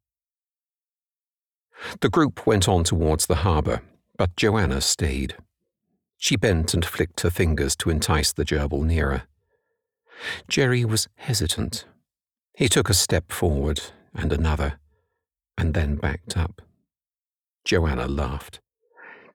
The 2.00 2.08
group 2.08 2.46
went 2.46 2.68
on 2.68 2.84
towards 2.84 3.26
the 3.26 3.36
harbour, 3.36 3.82
but 4.16 4.36
Joanna 4.36 4.80
stayed. 4.80 5.36
She 6.18 6.36
bent 6.36 6.74
and 6.74 6.84
flicked 6.84 7.20
her 7.20 7.30
fingers 7.30 7.74
to 7.76 7.90
entice 7.90 8.32
the 8.32 8.44
gerbil 8.44 8.84
nearer. 8.84 9.22
Jerry 10.48 10.84
was 10.84 11.08
hesitant. 11.16 11.86
He 12.54 12.68
took 12.68 12.90
a 12.90 12.94
step 12.94 13.32
forward 13.32 13.80
and 14.14 14.32
another, 14.32 14.78
and 15.56 15.72
then 15.72 15.96
backed 15.96 16.36
up. 16.36 16.60
Joanna 17.64 18.06
laughed. 18.06 18.60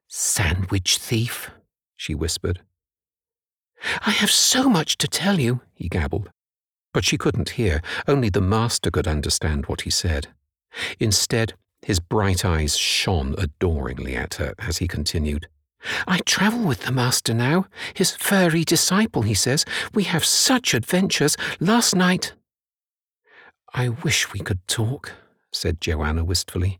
Sandwich 0.07 0.97
thief, 0.97 1.49
she 1.95 2.13
whispered. 2.13 2.61
I 4.05 4.11
have 4.11 4.31
so 4.31 4.69
much 4.69 4.97
to 4.99 5.07
tell 5.07 5.39
you, 5.39 5.61
he 5.73 5.89
gabbled. 5.89 6.29
But 6.93 7.03
she 7.03 7.17
couldn't 7.17 7.51
hear, 7.51 7.81
only 8.07 8.29
the 8.29 8.41
master 8.41 8.89
could 8.89 9.07
understand 9.07 9.65
what 9.65 9.81
he 9.81 9.89
said. 9.89 10.27
Instead, 10.99 11.55
his 11.85 11.99
bright 11.99 12.43
eyes 12.43 12.75
shone 12.75 13.35
adoringly 13.37 14.15
at 14.15 14.33
her 14.33 14.55
as 14.57 14.79
he 14.79 14.87
continued. 14.87 15.47
I 16.07 16.17
travel 16.25 16.65
with 16.65 16.81
the 16.81 16.91
Master 16.91 17.31
now, 17.31 17.67
his 17.93 18.15
furry 18.15 18.63
disciple, 18.63 19.21
he 19.21 19.35
says. 19.35 19.65
We 19.93 20.05
have 20.05 20.25
such 20.25 20.73
adventures. 20.73 21.37
Last 21.59 21.95
night. 21.95 22.33
I 23.71 23.89
wish 23.89 24.33
we 24.33 24.39
could 24.39 24.67
talk, 24.67 25.11
said 25.51 25.79
Joanna 25.79 26.23
wistfully. 26.23 26.79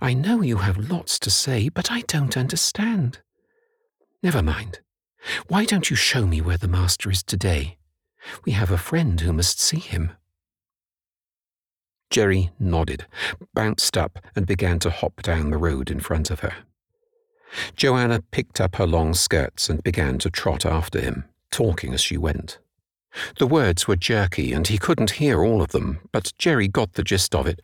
I 0.00 0.14
know 0.14 0.40
you 0.40 0.58
have 0.58 0.88
lots 0.88 1.18
to 1.18 1.30
say, 1.30 1.68
but 1.68 1.90
I 1.90 2.02
don't 2.02 2.36
understand. 2.36 3.18
Never 4.22 4.40
mind. 4.40 4.78
Why 5.48 5.64
don't 5.64 5.90
you 5.90 5.96
show 5.96 6.28
me 6.28 6.40
where 6.40 6.58
the 6.58 6.68
Master 6.68 7.10
is 7.10 7.24
today? 7.24 7.76
We 8.44 8.52
have 8.52 8.70
a 8.70 8.78
friend 8.78 9.20
who 9.20 9.32
must 9.32 9.60
see 9.60 9.80
him. 9.80 10.12
Jerry 12.10 12.50
nodded, 12.58 13.06
bounced 13.54 13.96
up, 13.96 14.18
and 14.36 14.46
began 14.46 14.78
to 14.80 14.90
hop 14.90 15.22
down 15.22 15.50
the 15.50 15.58
road 15.58 15.90
in 15.90 16.00
front 16.00 16.30
of 16.30 16.40
her. 16.40 16.54
Joanna 17.76 18.22
picked 18.30 18.60
up 18.60 18.76
her 18.76 18.86
long 18.86 19.14
skirts 19.14 19.68
and 19.68 19.82
began 19.82 20.18
to 20.18 20.30
trot 20.30 20.66
after 20.66 21.00
him, 21.00 21.24
talking 21.50 21.94
as 21.94 22.00
she 22.00 22.16
went. 22.16 22.58
The 23.38 23.46
words 23.46 23.86
were 23.86 23.96
jerky 23.96 24.52
and 24.52 24.66
he 24.66 24.78
couldn't 24.78 25.12
hear 25.12 25.42
all 25.42 25.62
of 25.62 25.70
them, 25.70 26.00
but 26.12 26.32
Jerry 26.38 26.68
got 26.68 26.94
the 26.94 27.04
gist 27.04 27.34
of 27.34 27.46
it. 27.46 27.60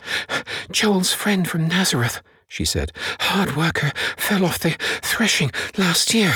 Joel's 0.70 1.12
friend 1.12 1.48
from 1.48 1.66
Nazareth, 1.66 2.22
she 2.46 2.64
said. 2.64 2.92
Hard 3.20 3.56
worker, 3.56 3.92
fell 4.16 4.44
off 4.44 4.58
the 4.58 4.76
threshing 5.02 5.50
last 5.76 6.14
year, 6.14 6.32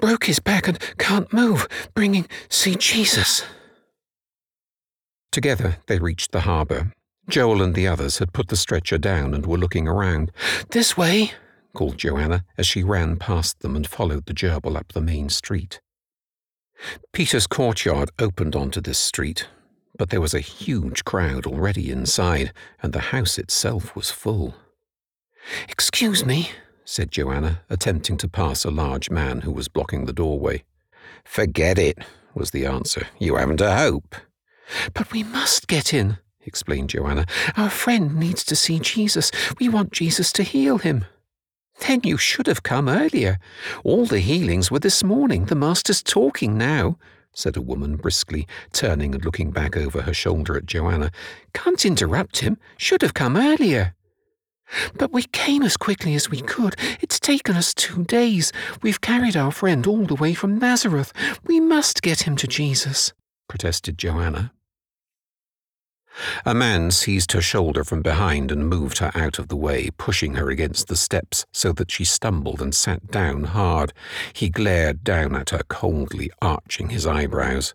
broke 0.00 0.24
his 0.24 0.38
back 0.38 0.68
and 0.68 0.78
can't 0.98 1.32
move, 1.32 1.68
bringing 1.94 2.26
see 2.48 2.74
Jesus. 2.76 3.44
Together 5.32 5.76
they 5.86 5.98
reached 5.98 6.32
the 6.32 6.40
harbour, 6.40 6.92
Joel 7.30 7.62
and 7.62 7.74
the 7.74 7.86
others 7.86 8.18
had 8.18 8.32
put 8.32 8.48
the 8.48 8.56
stretcher 8.56 8.98
down 8.98 9.34
and 9.34 9.46
were 9.46 9.58
looking 9.58 9.86
around. 9.86 10.32
This 10.70 10.96
way, 10.96 11.32
called 11.74 11.96
Joanna 11.96 12.44
as 12.58 12.66
she 12.66 12.82
ran 12.82 13.16
past 13.16 13.60
them 13.60 13.76
and 13.76 13.86
followed 13.86 14.26
the 14.26 14.34
gerbil 14.34 14.76
up 14.76 14.92
the 14.92 15.00
main 15.00 15.28
street. 15.28 15.80
Peter's 17.12 17.46
courtyard 17.46 18.10
opened 18.18 18.56
onto 18.56 18.80
this 18.80 18.98
street, 18.98 19.46
but 19.96 20.10
there 20.10 20.20
was 20.20 20.34
a 20.34 20.40
huge 20.40 21.04
crowd 21.04 21.46
already 21.46 21.90
inside, 21.90 22.52
and 22.82 22.92
the 22.92 23.00
house 23.00 23.38
itself 23.38 23.94
was 23.94 24.10
full. 24.10 24.54
Excuse 25.68 26.24
me, 26.24 26.50
said 26.84 27.10
Joanna, 27.10 27.62
attempting 27.68 28.16
to 28.18 28.28
pass 28.28 28.64
a 28.64 28.70
large 28.70 29.10
man 29.10 29.42
who 29.42 29.52
was 29.52 29.68
blocking 29.68 30.06
the 30.06 30.12
doorway. 30.12 30.64
Forget 31.24 31.78
it, 31.78 31.98
was 32.34 32.50
the 32.50 32.66
answer. 32.66 33.06
You 33.18 33.36
haven't 33.36 33.60
a 33.60 33.76
hope. 33.76 34.16
But 34.94 35.12
we 35.12 35.22
must 35.22 35.68
get 35.68 35.92
in, 35.92 36.18
explained 36.44 36.90
Joanna. 36.90 37.26
Our 37.56 37.70
friend 37.70 38.16
needs 38.16 38.44
to 38.44 38.56
see 38.56 38.78
Jesus. 38.78 39.30
We 39.58 39.68
want 39.68 39.92
Jesus 39.92 40.32
to 40.32 40.42
heal 40.42 40.78
him. 40.78 41.04
Then 41.86 42.00
you 42.04 42.18
should 42.18 42.46
have 42.46 42.62
come 42.62 42.88
earlier. 42.88 43.38
All 43.84 44.06
the 44.06 44.20
healings 44.20 44.70
were 44.70 44.78
this 44.78 45.02
morning. 45.02 45.46
The 45.46 45.54
Master's 45.54 46.02
talking 46.02 46.58
now, 46.58 46.98
said 47.32 47.56
a 47.56 47.62
woman 47.62 47.96
briskly, 47.96 48.46
turning 48.72 49.14
and 49.14 49.24
looking 49.24 49.50
back 49.50 49.76
over 49.76 50.02
her 50.02 50.14
shoulder 50.14 50.56
at 50.56 50.66
Joanna. 50.66 51.10
Can't 51.54 51.84
interrupt 51.86 52.40
him. 52.40 52.58
Should 52.76 53.02
have 53.02 53.14
come 53.14 53.36
earlier. 53.36 53.94
But 54.94 55.12
we 55.12 55.22
came 55.24 55.62
as 55.62 55.76
quickly 55.76 56.14
as 56.14 56.30
we 56.30 56.42
could. 56.42 56.76
It's 57.00 57.18
taken 57.18 57.56
us 57.56 57.74
two 57.74 58.04
days. 58.04 58.52
We've 58.82 59.00
carried 59.00 59.36
our 59.36 59.50
friend 59.50 59.86
all 59.86 60.04
the 60.04 60.14
way 60.14 60.34
from 60.34 60.58
Nazareth. 60.58 61.12
We 61.44 61.60
must 61.60 62.02
get 62.02 62.22
him 62.22 62.36
to 62.36 62.46
Jesus, 62.46 63.12
protested 63.48 63.98
Joanna. 63.98 64.52
A 66.44 66.54
man 66.54 66.90
seized 66.90 67.32
her 67.32 67.40
shoulder 67.40 67.84
from 67.84 68.02
behind 68.02 68.50
and 68.50 68.68
moved 68.68 68.98
her 68.98 69.10
out 69.14 69.38
of 69.38 69.48
the 69.48 69.56
way, 69.56 69.90
pushing 69.96 70.34
her 70.34 70.50
against 70.50 70.88
the 70.88 70.96
steps 70.96 71.46
so 71.52 71.72
that 71.72 71.90
she 71.90 72.04
stumbled 72.04 72.60
and 72.60 72.74
sat 72.74 73.10
down 73.10 73.44
hard. 73.44 73.92
He 74.32 74.48
glared 74.48 75.04
down 75.04 75.34
at 75.36 75.50
her 75.50 75.62
coldly, 75.68 76.30
arching 76.42 76.90
his 76.90 77.06
eyebrows. 77.06 77.74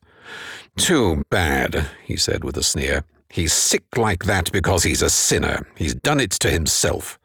Too 0.77 1.23
bad, 1.29 1.87
he 2.03 2.17
said 2.17 2.43
with 2.43 2.57
a 2.57 2.63
sneer. 2.63 3.03
He's 3.29 3.53
sick 3.53 3.97
like 3.97 4.25
that 4.25 4.51
because 4.51 4.83
he's 4.83 5.01
a 5.01 5.09
sinner. 5.09 5.67
He's 5.75 5.95
done 5.95 6.19
it 6.19 6.31
to 6.31 6.49
himself. 6.49 7.19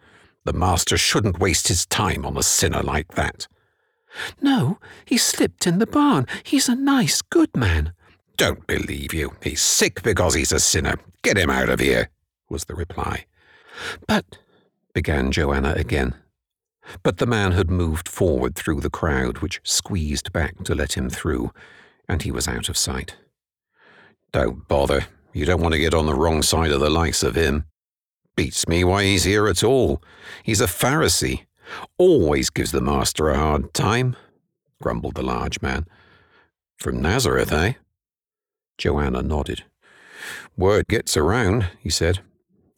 The 0.44 0.52
master 0.52 0.96
shouldn't 0.96 1.38
waste 1.38 1.68
his 1.68 1.86
time 1.86 2.24
on 2.24 2.36
a 2.36 2.42
sinner 2.42 2.82
like 2.82 3.14
that. 3.14 3.46
No, 4.40 4.78
he 5.04 5.16
slipped 5.16 5.66
in 5.66 5.78
the 5.78 5.86
barn. 5.86 6.26
He's 6.42 6.68
a 6.68 6.74
nice, 6.74 7.22
good 7.22 7.56
man. 7.56 7.92
Don't 8.40 8.66
believe 8.66 9.12
you. 9.12 9.36
He's 9.42 9.60
sick 9.60 10.02
because 10.02 10.32
he's 10.32 10.50
a 10.50 10.58
sinner. 10.58 10.94
Get 11.22 11.36
him 11.36 11.50
out 11.50 11.68
of 11.68 11.78
here, 11.78 12.08
was 12.48 12.64
the 12.64 12.74
reply. 12.74 13.26
But, 14.06 14.38
began 14.94 15.30
Joanna 15.30 15.74
again. 15.74 16.14
But 17.02 17.18
the 17.18 17.26
man 17.26 17.52
had 17.52 17.70
moved 17.70 18.08
forward 18.08 18.54
through 18.54 18.80
the 18.80 18.88
crowd, 18.88 19.40
which 19.40 19.60
squeezed 19.62 20.32
back 20.32 20.64
to 20.64 20.74
let 20.74 20.94
him 20.94 21.10
through, 21.10 21.50
and 22.08 22.22
he 22.22 22.32
was 22.32 22.48
out 22.48 22.70
of 22.70 22.78
sight. 22.78 23.16
Don't 24.32 24.66
bother. 24.66 25.04
You 25.34 25.44
don't 25.44 25.60
want 25.60 25.74
to 25.74 25.78
get 25.78 25.92
on 25.92 26.06
the 26.06 26.14
wrong 26.14 26.40
side 26.40 26.72
of 26.72 26.80
the 26.80 26.88
likes 26.88 27.22
of 27.22 27.34
him. 27.34 27.66
Beats 28.36 28.66
me 28.66 28.84
why 28.84 29.04
he's 29.04 29.24
here 29.24 29.48
at 29.48 29.62
all. 29.62 30.02
He's 30.44 30.62
a 30.62 30.66
Pharisee. 30.66 31.44
Always 31.98 32.48
gives 32.48 32.72
the 32.72 32.80
master 32.80 33.28
a 33.28 33.36
hard 33.36 33.74
time, 33.74 34.16
grumbled 34.80 35.16
the 35.16 35.22
large 35.22 35.60
man. 35.60 35.86
From 36.78 37.02
Nazareth, 37.02 37.52
eh? 37.52 37.74
Joanna 38.80 39.22
nodded. 39.22 39.64
Word 40.56 40.88
gets 40.88 41.14
around, 41.14 41.68
he 41.80 41.90
said. 41.90 42.20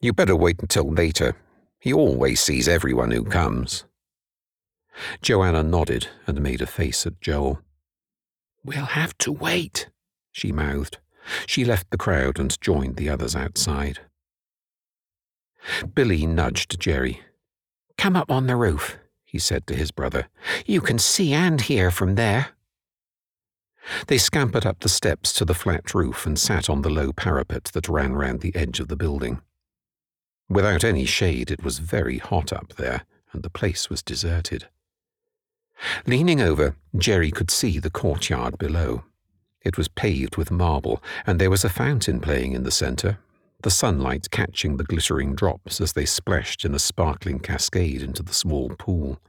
You 0.00 0.12
better 0.12 0.34
wait 0.34 0.58
until 0.60 0.90
later. 0.90 1.36
He 1.78 1.92
always 1.92 2.40
sees 2.40 2.66
everyone 2.66 3.12
who 3.12 3.22
comes. 3.22 3.84
Joanna 5.22 5.62
nodded 5.62 6.08
and 6.26 6.42
made 6.42 6.60
a 6.60 6.66
face 6.66 7.06
at 7.06 7.20
Joel. 7.20 7.60
We'll 8.64 8.84
have 8.84 9.16
to 9.18 9.30
wait, 9.30 9.90
she 10.32 10.50
mouthed. 10.50 10.98
She 11.46 11.64
left 11.64 11.90
the 11.90 11.98
crowd 11.98 12.40
and 12.40 12.60
joined 12.60 12.96
the 12.96 13.08
others 13.08 13.36
outside. 13.36 14.00
Billy 15.94 16.26
nudged 16.26 16.80
Jerry. 16.80 17.20
Come 17.96 18.16
up 18.16 18.28
on 18.28 18.48
the 18.48 18.56
roof, 18.56 18.98
he 19.24 19.38
said 19.38 19.68
to 19.68 19.76
his 19.76 19.92
brother. 19.92 20.26
You 20.66 20.80
can 20.80 20.98
see 20.98 21.32
and 21.32 21.60
hear 21.60 21.92
from 21.92 22.16
there. 22.16 22.48
They 24.06 24.18
scampered 24.18 24.66
up 24.66 24.80
the 24.80 24.88
steps 24.88 25.32
to 25.34 25.44
the 25.44 25.54
flat 25.54 25.94
roof 25.94 26.26
and 26.26 26.38
sat 26.38 26.68
on 26.68 26.82
the 26.82 26.90
low 26.90 27.12
parapet 27.12 27.64
that 27.72 27.88
ran 27.88 28.14
round 28.14 28.40
the 28.40 28.54
edge 28.54 28.80
of 28.80 28.88
the 28.88 28.96
building. 28.96 29.40
Without 30.48 30.84
any 30.84 31.04
shade, 31.04 31.50
it 31.50 31.64
was 31.64 31.78
very 31.78 32.18
hot 32.18 32.52
up 32.52 32.74
there, 32.76 33.04
and 33.32 33.42
the 33.42 33.50
place 33.50 33.88
was 33.88 34.02
deserted. 34.02 34.68
Leaning 36.06 36.40
over, 36.40 36.76
Jerry 36.96 37.30
could 37.30 37.50
see 37.50 37.78
the 37.78 37.90
courtyard 37.90 38.58
below. 38.58 39.04
It 39.64 39.78
was 39.78 39.88
paved 39.88 40.36
with 40.36 40.50
marble, 40.50 41.02
and 41.26 41.40
there 41.40 41.50
was 41.50 41.64
a 41.64 41.70
fountain 41.70 42.20
playing 42.20 42.52
in 42.52 42.64
the 42.64 42.70
centre, 42.70 43.18
the 43.62 43.70
sunlight 43.70 44.30
catching 44.30 44.76
the 44.76 44.84
glittering 44.84 45.34
drops 45.34 45.80
as 45.80 45.92
they 45.92 46.04
splashed 46.04 46.64
in 46.64 46.74
a 46.74 46.78
sparkling 46.78 47.38
cascade 47.38 48.02
into 48.02 48.22
the 48.22 48.34
small 48.34 48.70
pool. 48.70 49.20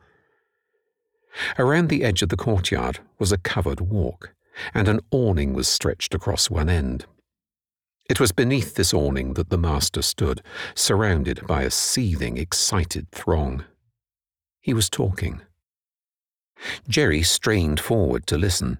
Around 1.57 1.89
the 1.89 2.03
edge 2.03 2.21
of 2.21 2.29
the 2.29 2.37
courtyard 2.37 2.99
was 3.19 3.31
a 3.31 3.37
covered 3.37 3.79
walk, 3.79 4.33
and 4.73 4.87
an 4.87 4.99
awning 5.11 5.53
was 5.53 5.67
stretched 5.67 6.13
across 6.13 6.49
one 6.49 6.69
end. 6.69 7.05
It 8.09 8.19
was 8.19 8.31
beneath 8.31 8.75
this 8.75 8.93
awning 8.93 9.33
that 9.35 9.49
the 9.49 9.57
master 9.57 10.01
stood, 10.01 10.41
surrounded 10.75 11.47
by 11.47 11.63
a 11.63 11.71
seething, 11.71 12.37
excited 12.37 13.09
throng. 13.11 13.63
He 14.61 14.73
was 14.73 14.89
talking. 14.89 15.41
Jerry 16.87 17.23
strained 17.23 17.79
forward 17.79 18.27
to 18.27 18.37
listen. 18.37 18.79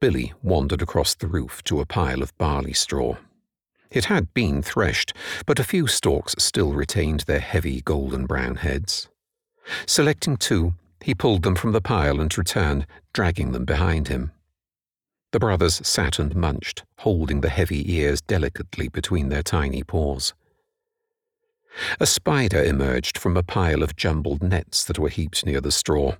Billy 0.00 0.32
wandered 0.42 0.82
across 0.82 1.14
the 1.14 1.26
roof 1.26 1.62
to 1.64 1.80
a 1.80 1.86
pile 1.86 2.22
of 2.22 2.36
barley 2.38 2.72
straw. 2.72 3.16
It 3.90 4.06
had 4.06 4.32
been 4.34 4.62
threshed, 4.62 5.12
but 5.46 5.58
a 5.58 5.64
few 5.64 5.86
stalks 5.86 6.34
still 6.38 6.72
retained 6.72 7.20
their 7.20 7.40
heavy 7.40 7.80
golden 7.80 8.26
brown 8.26 8.56
heads. 8.56 9.08
Selecting 9.86 10.36
two, 10.36 10.74
he 11.02 11.14
pulled 11.14 11.42
them 11.42 11.56
from 11.56 11.72
the 11.72 11.80
pile 11.80 12.20
and 12.20 12.36
returned, 12.36 12.86
dragging 13.12 13.52
them 13.52 13.64
behind 13.64 14.08
him. 14.08 14.32
The 15.32 15.38
brothers 15.38 15.80
sat 15.86 16.18
and 16.18 16.34
munched, 16.34 16.84
holding 16.98 17.40
the 17.40 17.48
heavy 17.48 17.92
ears 17.94 18.20
delicately 18.20 18.88
between 18.88 19.28
their 19.28 19.42
tiny 19.42 19.84
paws. 19.84 20.34
A 22.00 22.06
spider 22.06 22.62
emerged 22.62 23.16
from 23.16 23.36
a 23.36 23.44
pile 23.44 23.82
of 23.82 23.94
jumbled 23.94 24.42
nets 24.42 24.84
that 24.84 24.98
were 24.98 25.08
heaped 25.08 25.46
near 25.46 25.60
the 25.60 25.70
straw. 25.70 26.16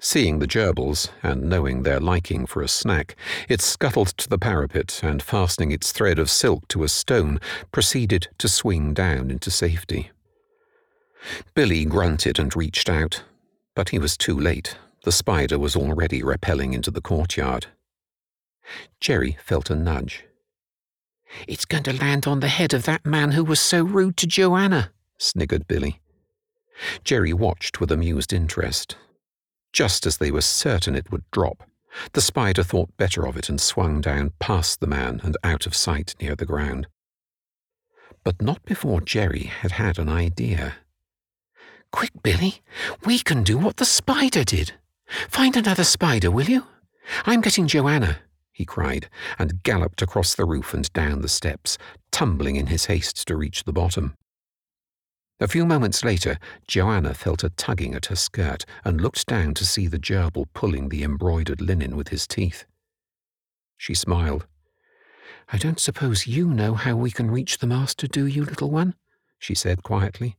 Seeing 0.00 0.38
the 0.38 0.46
gerbils, 0.46 1.08
and 1.22 1.48
knowing 1.48 1.82
their 1.82 1.98
liking 1.98 2.46
for 2.46 2.62
a 2.62 2.68
snack, 2.68 3.16
it 3.48 3.60
scuttled 3.60 4.08
to 4.18 4.28
the 4.28 4.38
parapet 4.38 5.00
and, 5.02 5.22
fastening 5.22 5.72
its 5.72 5.90
thread 5.90 6.18
of 6.18 6.30
silk 6.30 6.68
to 6.68 6.84
a 6.84 6.88
stone, 6.88 7.40
proceeded 7.72 8.28
to 8.38 8.48
swing 8.48 8.94
down 8.94 9.30
into 9.30 9.50
safety. 9.50 10.10
Billy 11.54 11.84
grunted 11.84 12.38
and 12.38 12.54
reached 12.54 12.88
out, 12.88 13.24
but 13.74 13.88
he 13.88 13.98
was 13.98 14.16
too 14.16 14.38
late. 14.38 14.76
The 15.04 15.12
spider 15.12 15.58
was 15.58 15.74
already 15.74 16.22
rappelling 16.22 16.74
into 16.74 16.90
the 16.90 17.00
courtyard. 17.00 17.66
Jerry 19.00 19.36
felt 19.42 19.70
a 19.70 19.74
nudge. 19.74 20.24
It's 21.46 21.64
going 21.64 21.84
to 21.84 21.92
land 21.92 22.26
on 22.26 22.40
the 22.40 22.48
head 22.48 22.72
of 22.72 22.84
that 22.84 23.04
man 23.04 23.32
who 23.32 23.44
was 23.44 23.60
so 23.60 23.82
rude 23.82 24.16
to 24.18 24.26
Joanna, 24.26 24.92
sniggered 25.18 25.66
Billy. 25.68 26.00
Jerry 27.04 27.32
watched 27.32 27.80
with 27.80 27.92
amused 27.92 28.32
interest. 28.32 28.96
Just 29.72 30.06
as 30.06 30.16
they 30.16 30.30
were 30.30 30.40
certain 30.40 30.94
it 30.94 31.10
would 31.10 31.24
drop, 31.30 31.64
the 32.12 32.20
spider 32.20 32.62
thought 32.62 32.96
better 32.96 33.26
of 33.26 33.36
it 33.36 33.48
and 33.48 33.60
swung 33.60 34.00
down 34.00 34.32
past 34.38 34.80
the 34.80 34.86
man 34.86 35.20
and 35.22 35.36
out 35.42 35.66
of 35.66 35.74
sight 35.74 36.14
near 36.20 36.34
the 36.34 36.46
ground. 36.46 36.86
But 38.24 38.40
not 38.40 38.64
before 38.64 39.00
Jerry 39.00 39.44
had 39.44 39.72
had 39.72 39.98
an 39.98 40.08
idea. 40.08 40.76
Quick, 41.90 42.10
Billy, 42.22 42.62
we 43.04 43.18
can 43.18 43.42
do 43.42 43.58
what 43.58 43.78
the 43.78 43.84
spider 43.84 44.44
did. 44.44 44.72
Find 45.28 45.56
another 45.56 45.84
spider, 45.84 46.30
will 46.30 46.48
you? 46.48 46.66
I'm 47.24 47.40
getting 47.40 47.66
Joanna 47.66 48.18
he 48.58 48.64
cried, 48.64 49.08
and 49.38 49.62
galloped 49.62 50.02
across 50.02 50.34
the 50.34 50.44
roof 50.44 50.74
and 50.74 50.92
down 50.92 51.22
the 51.22 51.28
steps, 51.28 51.78
tumbling 52.10 52.56
in 52.56 52.66
his 52.66 52.86
haste 52.86 53.24
to 53.28 53.36
reach 53.36 53.62
the 53.62 53.72
bottom. 53.72 54.16
A 55.38 55.46
few 55.46 55.64
moments 55.64 56.02
later, 56.02 56.40
Joanna 56.66 57.14
felt 57.14 57.44
a 57.44 57.50
tugging 57.50 57.94
at 57.94 58.06
her 58.06 58.16
skirt 58.16 58.64
and 58.84 59.00
looked 59.00 59.26
down 59.26 59.54
to 59.54 59.64
see 59.64 59.86
the 59.86 60.00
gerbil 60.00 60.46
pulling 60.54 60.88
the 60.88 61.04
embroidered 61.04 61.60
linen 61.60 61.96
with 61.96 62.08
his 62.08 62.26
teeth. 62.26 62.64
She 63.76 63.94
smiled. 63.94 64.44
I 65.52 65.56
don't 65.56 65.78
suppose 65.78 66.26
you 66.26 66.48
know 66.48 66.74
how 66.74 66.96
we 66.96 67.12
can 67.12 67.30
reach 67.30 67.58
the 67.58 67.68
master, 67.68 68.08
do 68.08 68.26
you, 68.26 68.44
little 68.44 68.72
one? 68.72 68.96
she 69.38 69.54
said 69.54 69.84
quietly. 69.84 70.36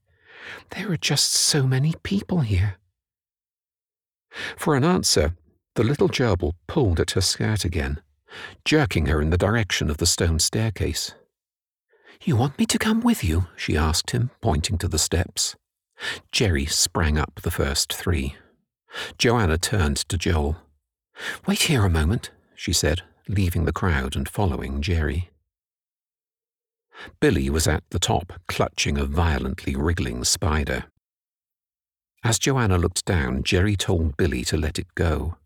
There 0.72 0.92
are 0.92 0.98
just 0.98 1.32
so 1.32 1.66
many 1.66 1.94
people 2.04 2.42
here. 2.42 2.76
For 4.58 4.76
an 4.76 4.84
answer, 4.84 5.36
the 5.76 5.86
little 5.86 6.10
gerbil 6.10 6.56
pulled 6.68 7.00
at 7.00 7.12
her 7.12 7.22
skirt 7.22 7.64
again 7.64 8.02
jerking 8.66 9.08
her 9.08 9.22
in 9.22 9.30
the 9.30 9.38
direction 9.38 9.90
of 9.90 9.98
the 9.98 10.06
stone 10.06 10.40
staircase. 10.40 11.14
You 12.24 12.36
want 12.36 12.60
me 12.60 12.66
to 12.66 12.78
come 12.78 13.02
with 13.02 13.24
you? 13.24 13.48
she 13.56 13.78
asked 13.78 14.12
him, 14.12 14.32
pointing 14.42 14.78
to 14.80 14.88
the 14.88 15.00
steps. 15.00 15.56
Jerry 16.32 16.66
sprang 16.66 17.18
up 17.18 17.42
the 17.42 17.52
first 17.52 17.94
three. 17.94 18.36
Joanna 19.18 19.58
turned 19.58 19.98
to 19.98 20.18
Joel. 20.18 20.58
Wait 21.46 21.64
here 21.64 21.86
a 21.86 21.90
moment, 21.90 22.32
she 22.56 22.74
said, 22.74 23.04
leaving 23.28 23.66
the 23.66 23.74
crowd 23.74 24.16
and 24.16 24.28
following 24.28 24.82
Jerry. 24.82 25.30
Billy 27.20 27.50
was 27.50 27.68
at 27.68 27.84
the 27.92 28.00
top, 28.00 28.34
clutching 28.48 28.98
a 28.98 29.06
violently 29.06 29.76
wriggling 29.76 30.24
spider. 30.24 30.86
As 32.24 32.40
Joanna 32.40 32.78
looked 32.78 33.06
down, 33.06 33.44
Jerry 33.44 33.78
told 33.78 34.18
Billy 34.18 34.44
to 34.46 34.58
let 34.58 34.78
it 34.78 34.94
go. 34.96 35.38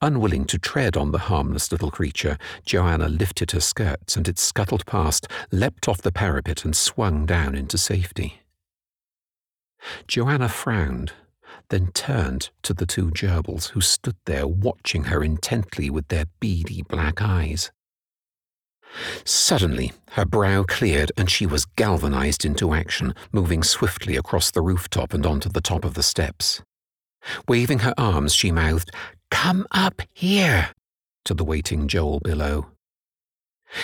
Unwilling 0.00 0.44
to 0.46 0.58
tread 0.58 0.96
on 0.96 1.12
the 1.12 1.18
harmless 1.18 1.70
little 1.70 1.90
creature, 1.90 2.38
Joanna 2.64 3.08
lifted 3.08 3.50
her 3.52 3.60
skirts 3.60 4.16
and 4.16 4.28
it 4.28 4.38
scuttled 4.38 4.86
past, 4.86 5.26
leapt 5.50 5.88
off 5.88 6.02
the 6.02 6.12
parapet, 6.12 6.64
and 6.64 6.74
swung 6.74 7.26
down 7.26 7.54
into 7.54 7.78
safety. 7.78 8.40
Joanna 10.06 10.48
frowned. 10.48 11.12
then 11.70 11.90
turned 11.92 12.50
to 12.62 12.72
the 12.74 12.86
two 12.86 13.10
gerbils 13.10 13.70
who 13.70 13.80
stood 13.80 14.16
there 14.26 14.46
watching 14.46 15.04
her 15.04 15.22
intently 15.22 15.90
with 15.90 16.08
their 16.08 16.26
beady 16.40 16.82
black 16.82 17.20
eyes. 17.20 17.70
Suddenly, 19.24 19.92
her 20.12 20.24
brow 20.24 20.62
cleared 20.62 21.12
and 21.16 21.30
she 21.30 21.46
was 21.46 21.66
galvanized 21.76 22.44
into 22.44 22.72
action, 22.72 23.14
moving 23.32 23.62
swiftly 23.62 24.16
across 24.16 24.50
the 24.50 24.62
rooftop 24.62 25.12
and 25.12 25.26
onto 25.26 25.48
the 25.48 25.60
top 25.60 25.84
of 25.84 25.94
the 25.94 26.02
steps. 26.02 26.62
Waving 27.46 27.80
her 27.80 27.94
arms, 27.98 28.34
she 28.34 28.50
mouthed, 28.50 28.90
Come 29.30 29.66
up 29.70 30.02
here, 30.12 30.70
to 31.24 31.34
the 31.34 31.44
waiting 31.44 31.88
Joel 31.88 32.20
below. 32.20 32.66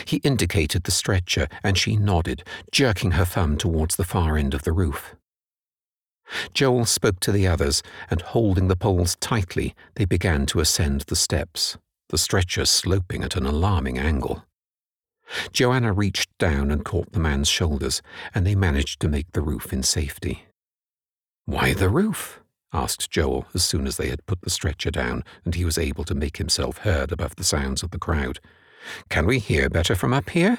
He 0.07 0.17
indicated 0.19 0.85
the 0.85 0.91
stretcher, 0.91 1.49
and 1.63 1.77
she 1.77 1.97
nodded, 1.97 2.43
jerking 2.73 3.13
her 3.13 3.25
thumb 3.25 3.57
towards 3.57 3.97
the 3.97 4.05
far 4.05 4.37
end 4.37 4.55
of 4.55 4.63
the 4.63 4.73
roof. 4.73 5.15
Joel 6.55 6.87
spoke 6.87 7.21
to 7.21 7.33
the 7.33 7.47
others, 7.47 7.83
and 8.11 8.23
holding 8.23 8.69
the 8.69 8.77
poles 8.77 9.17
tightly, 9.17 9.75
they 9.95 10.05
began 10.05 10.47
to 10.47 10.61
ascend 10.61 11.03
the 11.03 11.17
steps, 11.17 11.77
the 12.09 12.19
stretcher 12.19 12.65
sloping 12.65 13.23
at 13.23 13.37
an 13.37 13.45
alarming 13.45 13.99
angle. 13.99 14.45
Joanna 15.53 15.93
reached 15.93 16.31
down 16.39 16.71
and 16.71 16.85
caught 16.85 17.13
the 17.13 17.21
man's 17.21 17.49
shoulders, 17.49 18.03
and 18.35 18.47
they 18.47 18.55
managed 18.55 19.01
to 19.01 19.09
make 19.09 19.33
the 19.33 19.43
roof 19.43 19.73
in 19.73 19.83
safety. 19.83 20.47
Why 21.45 21.75
the 21.75 21.89
roof? 21.89 22.41
Asked 22.75 23.11
Joel 23.11 23.47
as 23.55 23.65
soon 23.65 23.87
as 23.87 23.97
they 23.97 24.09
had 24.09 24.27
put 24.27 24.43
the 24.43 24.51
stretcher 24.51 24.91
down 24.91 25.25
and 25.45 25.55
he 25.55 25.65
was 25.65 25.79
able 25.79 26.05
to 26.05 26.15
make 26.15 26.37
himself 26.37 26.79
heard 26.79 27.13
above 27.13 27.37
the 27.37 27.45
sounds 27.45 27.83
of 27.83 27.91
the 27.91 27.99
crowd. 27.99 28.41
Can 29.09 29.27
we 29.27 29.39
hear 29.39 29.71
better 29.71 29.95
from 29.95 30.13
up 30.13 30.31
here? 30.31 30.59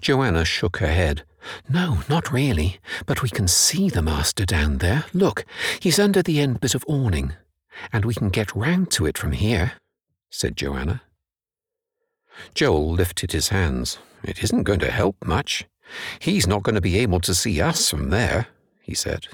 Joanna 0.00 0.44
shook 0.44 0.78
her 0.78 0.86
head. 0.86 1.24
No, 1.68 1.98
not 2.08 2.32
really, 2.32 2.78
but 3.06 3.22
we 3.22 3.28
can 3.28 3.48
see 3.48 3.88
the 3.88 4.02
master 4.02 4.44
down 4.44 4.78
there. 4.78 5.04
Look, 5.12 5.44
he's 5.80 5.98
under 5.98 6.22
the 6.22 6.40
end 6.40 6.60
bit 6.60 6.74
of 6.74 6.84
awning, 6.88 7.32
and 7.92 8.04
we 8.04 8.14
can 8.14 8.30
get 8.30 8.54
round 8.54 8.90
to 8.92 9.06
it 9.06 9.18
from 9.18 9.32
here, 9.32 9.72
said 10.30 10.56
Joanna. 10.56 11.02
Joel 12.54 12.90
lifted 12.92 13.32
his 13.32 13.48
hands. 13.48 13.98
It 14.22 14.42
isn't 14.42 14.64
going 14.64 14.80
to 14.80 14.90
help 14.90 15.16
much. 15.24 15.66
He's 16.18 16.46
not 16.46 16.62
going 16.62 16.74
to 16.74 16.80
be 16.80 16.98
able 16.98 17.20
to 17.20 17.34
see 17.34 17.60
us 17.60 17.90
from 17.90 18.10
there, 18.10 18.48
he 18.82 18.94
said. 18.94 19.28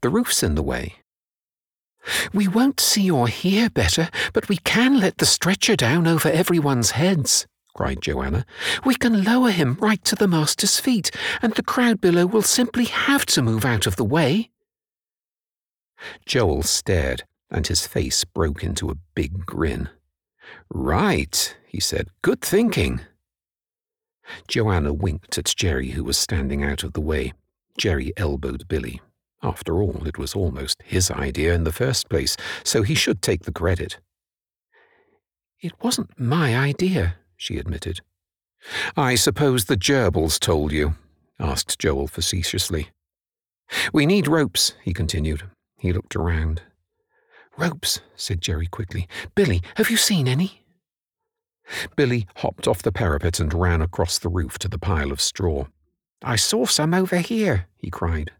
The 0.00 0.08
roof's 0.08 0.42
in 0.42 0.54
the 0.54 0.62
way. 0.62 0.96
We 2.32 2.48
won't 2.48 2.80
see 2.80 3.10
or 3.10 3.28
hear 3.28 3.70
better, 3.70 4.08
but 4.32 4.48
we 4.48 4.56
can 4.58 5.00
let 5.00 5.18
the 5.18 5.26
stretcher 5.26 5.76
down 5.76 6.06
over 6.06 6.28
everyone's 6.28 6.92
heads, 6.92 7.46
cried 7.74 8.00
Joanna. 8.00 8.46
We 8.84 8.94
can 8.94 9.24
lower 9.24 9.50
him 9.50 9.76
right 9.80 10.02
to 10.04 10.16
the 10.16 10.28
master's 10.28 10.80
feet, 10.80 11.10
and 11.42 11.54
the 11.54 11.62
crowd 11.62 12.00
below 12.00 12.26
will 12.26 12.42
simply 12.42 12.84
have 12.84 13.26
to 13.26 13.42
move 13.42 13.64
out 13.64 13.86
of 13.86 13.96
the 13.96 14.04
way. 14.04 14.50
Joel 16.24 16.62
stared, 16.62 17.24
and 17.50 17.66
his 17.66 17.86
face 17.86 18.24
broke 18.24 18.64
into 18.64 18.90
a 18.90 18.98
big 19.14 19.44
grin. 19.44 19.88
Right, 20.70 21.56
he 21.66 21.80
said. 21.80 22.08
Good 22.22 22.40
thinking. 22.40 23.00
Joanna 24.48 24.92
winked 24.92 25.36
at 25.38 25.52
Jerry, 25.56 25.90
who 25.90 26.04
was 26.04 26.16
standing 26.16 26.62
out 26.62 26.84
of 26.84 26.92
the 26.92 27.00
way. 27.00 27.32
Jerry 27.76 28.12
elbowed 28.16 28.68
Billy. 28.68 29.00
After 29.42 29.82
all, 29.82 30.06
it 30.06 30.18
was 30.18 30.34
almost 30.34 30.82
his 30.84 31.10
idea 31.10 31.54
in 31.54 31.64
the 31.64 31.72
first 31.72 32.08
place, 32.08 32.36
so 32.62 32.82
he 32.82 32.94
should 32.94 33.22
take 33.22 33.44
the 33.44 33.52
credit. 33.52 33.98
It 35.60 35.72
wasn't 35.82 36.18
my 36.18 36.56
idea, 36.56 37.16
she 37.36 37.58
admitted. 37.58 38.00
I 38.96 39.14
suppose 39.14 39.64
the 39.64 39.76
gerbils 39.76 40.38
told 40.38 40.72
you, 40.72 40.94
asked 41.38 41.78
Joel 41.78 42.06
facetiously. 42.06 42.90
We 43.92 44.04
need 44.04 44.28
ropes, 44.28 44.74
he 44.82 44.92
continued. 44.92 45.44
He 45.78 45.92
looked 45.92 46.16
around. 46.16 46.62
Ropes, 47.56 48.00
said 48.16 48.40
Jerry 48.40 48.66
quickly. 48.66 49.08
Billy, 49.34 49.62
have 49.76 49.90
you 49.90 49.96
seen 49.96 50.28
any? 50.28 50.64
Billy 51.96 52.26
hopped 52.36 52.66
off 52.66 52.82
the 52.82 52.92
parapet 52.92 53.38
and 53.40 53.54
ran 53.54 53.80
across 53.80 54.18
the 54.18 54.28
roof 54.28 54.58
to 54.58 54.68
the 54.68 54.78
pile 54.78 55.12
of 55.12 55.20
straw. 55.20 55.66
I 56.22 56.36
saw 56.36 56.66
some 56.66 56.92
over 56.92 57.18
here, 57.18 57.68
he 57.76 57.90
cried. 57.90 58.32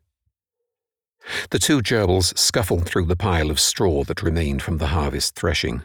The 1.51 1.59
two 1.59 1.83
gerbils 1.83 2.37
scuffled 2.39 2.87
through 2.87 3.07
the 3.07 3.17
pile 3.17 3.51
of 3.51 3.61
straw 3.61 4.05
that 4.05 4.23
remained 4.23 4.63
from 4.63 4.79
the 4.79 4.89
harvest 4.89 5.35
threshing. 5.35 5.83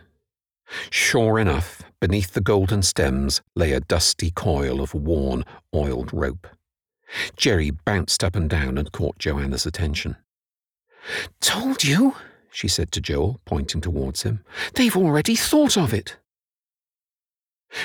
Sure 0.89 1.39
enough, 1.39 1.83
beneath 1.99 2.33
the 2.33 2.41
golden 2.41 2.81
stems 2.81 3.41
lay 3.55 3.71
a 3.71 3.79
dusty 3.79 4.31
coil 4.31 4.81
of 4.81 4.93
worn, 4.93 5.45
oiled 5.73 6.13
rope. 6.13 6.47
Jerry 7.35 7.69
bounced 7.69 8.23
up 8.23 8.35
and 8.35 8.49
down 8.49 8.77
and 8.77 8.91
caught 8.91 9.19
Joanna's 9.19 9.65
attention. 9.65 10.17
Told 11.39 11.83
you, 11.83 12.15
she 12.51 12.67
said 12.67 12.91
to 12.93 13.01
Joel, 13.01 13.39
pointing 13.45 13.81
towards 13.81 14.23
him. 14.23 14.43
They've 14.73 14.95
already 14.95 15.35
thought 15.35 15.77
of 15.77 15.93
it. 15.93 16.17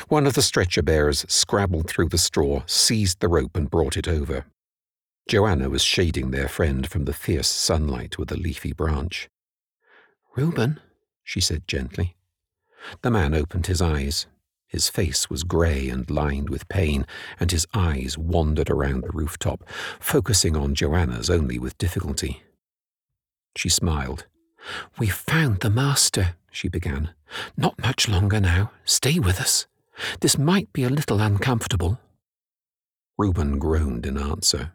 One 0.08 0.26
of 0.26 0.34
the 0.34 0.42
stretcher 0.42 0.82
bearers 0.82 1.24
scrabbled 1.28 1.88
through 1.88 2.08
the 2.10 2.18
straw, 2.18 2.62
seized 2.66 3.20
the 3.20 3.28
rope, 3.28 3.56
and 3.56 3.68
brought 3.68 3.96
it 3.96 4.06
over. 4.06 4.46
Joanna 5.28 5.70
was 5.70 5.82
shading 5.82 6.30
their 6.30 6.48
friend 6.48 6.88
from 6.88 7.04
the 7.04 7.12
fierce 7.12 7.48
sunlight 7.48 8.18
with 8.18 8.32
a 8.32 8.36
leafy 8.36 8.72
branch. 8.72 9.28
Reuben, 10.36 10.80
she 11.22 11.40
said 11.40 11.68
gently. 11.68 12.16
The 13.02 13.10
man 13.10 13.34
opened 13.34 13.66
his 13.66 13.80
eyes. 13.82 14.26
His 14.66 14.88
face 14.88 15.28
was 15.28 15.42
grey 15.42 15.88
and 15.88 16.08
lined 16.10 16.48
with 16.48 16.68
pain, 16.68 17.06
and 17.38 17.50
his 17.50 17.66
eyes 17.74 18.16
wandered 18.16 18.70
around 18.70 19.02
the 19.02 19.10
rooftop, 19.12 19.68
focusing 19.98 20.56
on 20.56 20.74
Joanna's 20.74 21.28
only 21.28 21.58
with 21.58 21.78
difficulty. 21.78 22.42
She 23.56 23.68
smiled. 23.68 24.26
We've 24.98 25.12
found 25.12 25.60
the 25.60 25.70
master, 25.70 26.36
she 26.50 26.68
began. 26.68 27.14
Not 27.56 27.78
much 27.80 28.08
longer 28.08 28.40
now. 28.40 28.70
Stay 28.84 29.18
with 29.18 29.40
us. 29.40 29.66
This 30.20 30.38
might 30.38 30.72
be 30.72 30.84
a 30.84 30.88
little 30.88 31.20
uncomfortable. 31.20 31.98
Reuben 33.18 33.58
groaned 33.58 34.06
in 34.06 34.16
answer. 34.16 34.72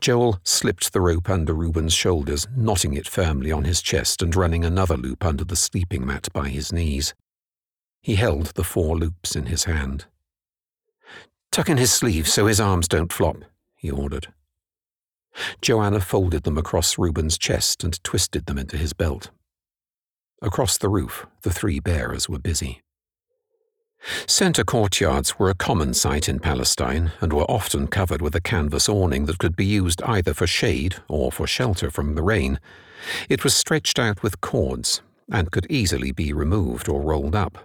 Joel 0.00 0.38
slipped 0.44 0.92
the 0.92 1.00
rope 1.00 1.28
under 1.28 1.52
Reuben's 1.52 1.92
shoulders, 1.92 2.46
knotting 2.56 2.94
it 2.94 3.08
firmly 3.08 3.52
on 3.52 3.64
his 3.64 3.82
chest 3.82 4.22
and 4.22 4.34
running 4.34 4.64
another 4.64 4.96
loop 4.96 5.24
under 5.24 5.44
the 5.44 5.56
sleeping 5.56 6.06
mat 6.06 6.28
by 6.32 6.48
his 6.48 6.72
knees. 6.72 7.14
He 8.02 8.14
held 8.14 8.46
the 8.48 8.64
four 8.64 8.96
loops 8.96 9.36
in 9.36 9.46
his 9.46 9.64
hand. 9.64 10.06
Tuck 11.50 11.68
in 11.68 11.78
his 11.78 11.92
sleeves 11.92 12.32
so 12.32 12.46
his 12.46 12.60
arms 12.60 12.88
don't 12.88 13.12
flop, 13.12 13.38
he 13.76 13.90
ordered. 13.90 14.28
Joanna 15.60 16.00
folded 16.00 16.44
them 16.44 16.58
across 16.58 16.98
Reuben's 16.98 17.38
chest 17.38 17.84
and 17.84 18.02
twisted 18.02 18.46
them 18.46 18.58
into 18.58 18.76
his 18.76 18.92
belt. 18.92 19.30
Across 20.40 20.78
the 20.78 20.88
roof, 20.88 21.26
the 21.42 21.52
three 21.52 21.80
bearers 21.80 22.28
were 22.28 22.38
busy. 22.38 22.82
Centre 24.26 24.64
courtyards 24.64 25.38
were 25.38 25.50
a 25.50 25.54
common 25.54 25.92
sight 25.94 26.28
in 26.28 26.38
Palestine 26.38 27.12
and 27.20 27.32
were 27.32 27.50
often 27.50 27.86
covered 27.86 28.22
with 28.22 28.34
a 28.34 28.40
canvas 28.40 28.88
awning 28.88 29.26
that 29.26 29.38
could 29.38 29.56
be 29.56 29.66
used 29.66 30.02
either 30.02 30.32
for 30.32 30.46
shade 30.46 30.96
or 31.08 31.32
for 31.32 31.46
shelter 31.46 31.90
from 31.90 32.14
the 32.14 32.22
rain. 32.22 32.60
It 33.28 33.44
was 33.44 33.54
stretched 33.54 33.98
out 33.98 34.22
with 34.22 34.40
cords 34.40 35.02
and 35.30 35.50
could 35.50 35.66
easily 35.70 36.12
be 36.12 36.32
removed 36.32 36.88
or 36.88 37.02
rolled 37.02 37.34
up. 37.34 37.58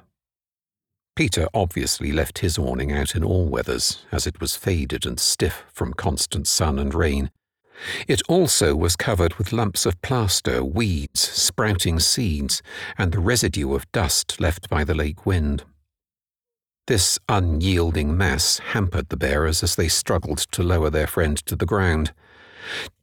Peter 1.15 1.47
obviously 1.53 2.11
left 2.11 2.39
his 2.39 2.57
awning 2.57 2.91
out 2.91 3.15
in 3.15 3.23
all 3.23 3.45
weathers, 3.45 4.05
as 4.11 4.25
it 4.25 4.41
was 4.41 4.55
faded 4.55 5.05
and 5.05 5.19
stiff 5.19 5.63
from 5.71 5.93
constant 5.93 6.47
sun 6.47 6.79
and 6.79 6.95
rain. 6.95 7.29
It 8.07 8.21
also 8.27 8.75
was 8.75 8.95
covered 8.95 9.35
with 9.35 9.53
lumps 9.53 9.85
of 9.85 10.01
plaster, 10.01 10.63
weeds, 10.63 11.19
sprouting 11.19 11.99
seeds, 11.99 12.61
and 12.97 13.11
the 13.11 13.19
residue 13.19 13.73
of 13.73 13.91
dust 13.91 14.39
left 14.39 14.69
by 14.69 14.83
the 14.83 14.95
lake 14.95 15.25
wind. 15.25 15.63
This 16.87 17.17
unyielding 17.29 18.17
mass 18.17 18.59
hampered 18.59 19.07
the 19.07 19.17
bearers 19.17 19.63
as 19.63 19.75
they 19.75 19.87
struggled 19.87 20.39
to 20.51 20.63
lower 20.63 20.89
their 20.89 21.07
friend 21.07 21.37
to 21.45 21.55
the 21.55 21.65
ground. 21.65 22.11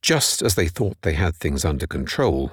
Just 0.02 0.42
as 0.42 0.54
they 0.54 0.68
thought 0.68 1.00
they 1.00 1.14
had 1.14 1.34
things 1.34 1.64
under 1.64 1.86
control, 1.86 2.52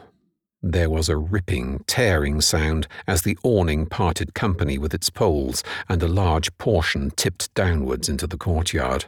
there 0.63 0.89
was 0.89 1.09
a 1.09 1.17
ripping, 1.17 1.83
tearing 1.85 2.39
sound 2.39 2.87
as 3.07 3.21
the 3.21 3.37
awning 3.43 3.85
parted 3.85 4.33
company 4.33 4.77
with 4.77 4.93
its 4.93 5.09
poles 5.09 5.63
and 5.89 6.01
a 6.01 6.07
large 6.07 6.57
portion 6.57 7.11
tipped 7.11 7.53
downwards 7.53 8.07
into 8.07 8.25
the 8.25 8.37
courtyard. 8.37 9.05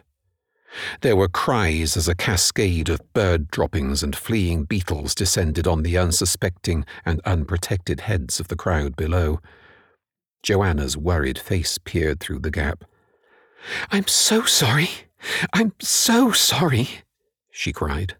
There 1.01 1.15
were 1.15 1.29
cries 1.29 1.97
as 1.97 2.07
a 2.07 2.15
cascade 2.15 2.89
of 2.89 3.13
bird 3.13 3.49
droppings 3.49 4.03
and 4.03 4.15
fleeing 4.15 4.65
beetles 4.65 5.15
descended 5.15 5.67
on 5.67 5.83
the 5.83 5.97
unsuspecting 5.97 6.85
and 7.05 7.21
unprotected 7.25 8.01
heads 8.01 8.39
of 8.39 8.49
the 8.49 8.55
crowd 8.55 8.95
below. 8.95 9.39
Joanna's 10.43 10.97
worried 10.97 11.37
face 11.37 11.77
peered 11.77 12.19
through 12.19 12.39
the 12.39 12.51
gap. 12.51 12.83
I'm 13.91 14.07
so 14.07 14.43
sorry. 14.43 14.89
I'm 15.53 15.73
so 15.79 16.31
sorry, 16.31 16.89
she 17.51 17.73
cried. 17.73 18.15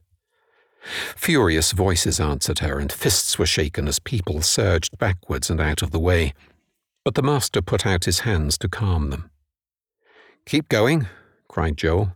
Furious 1.16 1.72
voices 1.72 2.20
answered 2.20 2.60
her, 2.60 2.80
and 2.80 2.92
fists 2.92 3.38
were 3.38 3.46
shaken 3.46 3.88
as 3.88 4.00
people 4.00 4.42
surged 4.42 4.98
backwards 4.98 5.50
and 5.50 5.60
out 5.60 5.82
of 5.82 5.92
the 5.92 6.00
way. 6.00 6.34
But 7.04 7.16
the 7.16 7.24
master 7.24 7.62
put 7.62 7.86
out 7.86 8.06
his 8.06 8.22
hands 8.22 8.58
to 8.60 8.70
calm 8.70 9.10
them. 9.10 9.30
Keep 10.46 10.70
going, 10.70 11.08
cried 11.48 11.78
Joel. 11.78 12.14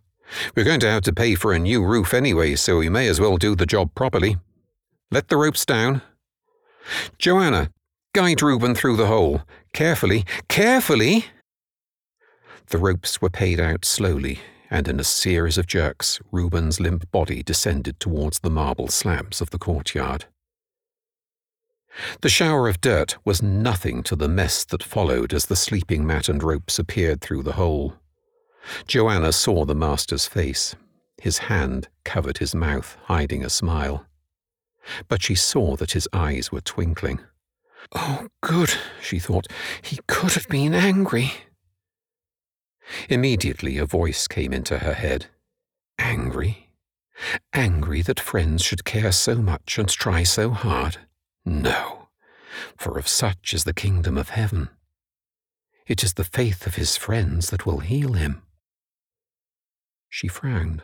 We're 0.56 0.64
going 0.66 0.80
to 0.82 0.90
have 0.90 1.04
to 1.04 1.14
pay 1.14 1.36
for 1.36 1.54
a 1.54 1.60
new 1.60 1.84
roof 1.84 2.14
anyway, 2.14 2.56
so 2.56 2.78
we 2.78 2.90
may 2.90 3.08
as 3.08 3.20
well 3.20 3.38
do 3.38 3.56
the 3.56 3.66
job 3.66 3.94
properly. 3.96 4.38
Let 5.12 5.28
the 5.28 5.38
ropes 5.38 5.66
down. 5.66 6.02
Joanna, 7.20 7.70
guide 8.14 8.44
Reuben 8.44 8.76
through 8.76 8.96
the 8.96 9.08
hole. 9.08 9.42
Carefully, 9.74 10.24
carefully! 10.48 11.26
The 12.68 12.78
ropes 12.78 13.22
were 13.22 13.30
paid 13.30 13.60
out 13.60 13.86
slowly, 13.86 14.40
and 14.70 14.88
in 14.88 15.00
a 15.00 15.04
series 15.04 15.58
of 15.58 15.68
jerks, 15.68 16.22
Reuben's 16.32 16.80
limp 16.80 17.12
body 17.12 17.42
descended 17.42 18.00
towards 18.00 18.40
the 18.40 18.52
marble 18.52 18.88
slabs 18.88 19.42
of 19.42 19.50
the 19.50 19.58
courtyard. 19.58 20.26
The 22.22 22.30
shower 22.30 22.68
of 22.68 22.82
dirt 22.82 23.18
was 23.26 23.44
nothing 23.44 24.04
to 24.04 24.16
the 24.16 24.30
mess 24.30 24.64
that 24.66 24.84
followed 24.84 25.34
as 25.34 25.48
the 25.48 25.56
sleeping 25.56 26.06
mat 26.06 26.30
and 26.30 26.42
ropes 26.42 26.80
appeared 26.80 27.22
through 27.22 27.44
the 27.44 27.54
hole. 27.54 27.96
Joanna 28.88 29.32
saw 29.32 29.66
the 29.66 29.76
master's 29.76 30.28
face. 30.28 30.76
His 31.22 31.38
hand 31.40 31.90
covered 32.04 32.38
his 32.38 32.56
mouth, 32.56 32.98
hiding 33.04 33.44
a 33.44 33.50
smile. 33.50 34.06
But 35.08 35.22
she 35.22 35.36
saw 35.36 35.76
that 35.78 35.92
his 35.92 36.08
eyes 36.14 36.52
were 36.52 36.62
twinkling. 36.62 37.20
Oh, 37.92 38.28
good, 38.42 38.72
she 39.02 39.20
thought. 39.20 39.48
He 39.82 40.00
could 40.08 40.34
have 40.34 40.48
been 40.48 40.74
angry. 40.74 41.34
Immediately 43.10 43.78
a 43.78 43.86
voice 43.86 44.28
came 44.28 44.54
into 44.54 44.80
her 44.80 44.94
head. 44.94 45.28
Angry? 46.00 46.70
Angry 47.54 48.02
that 48.02 48.20
friends 48.20 48.64
should 48.64 48.86
care 48.86 49.12
so 49.12 49.36
much 49.36 49.78
and 49.78 49.88
try 49.88 50.24
so 50.24 50.50
hard? 50.52 50.98
No, 51.46 52.10
for 52.78 52.98
of 52.98 53.08
such 53.08 53.54
is 53.54 53.64
the 53.64 53.74
kingdom 53.74 54.18
of 54.18 54.30
heaven. 54.30 54.70
It 55.86 56.04
is 56.04 56.14
the 56.14 56.24
faith 56.24 56.66
of 56.66 56.76
his 56.76 56.96
friends 56.96 57.50
that 57.50 57.66
will 57.66 57.80
heal 57.80 58.14
him. 58.14 58.42
She 60.10 60.28
frowned. 60.28 60.84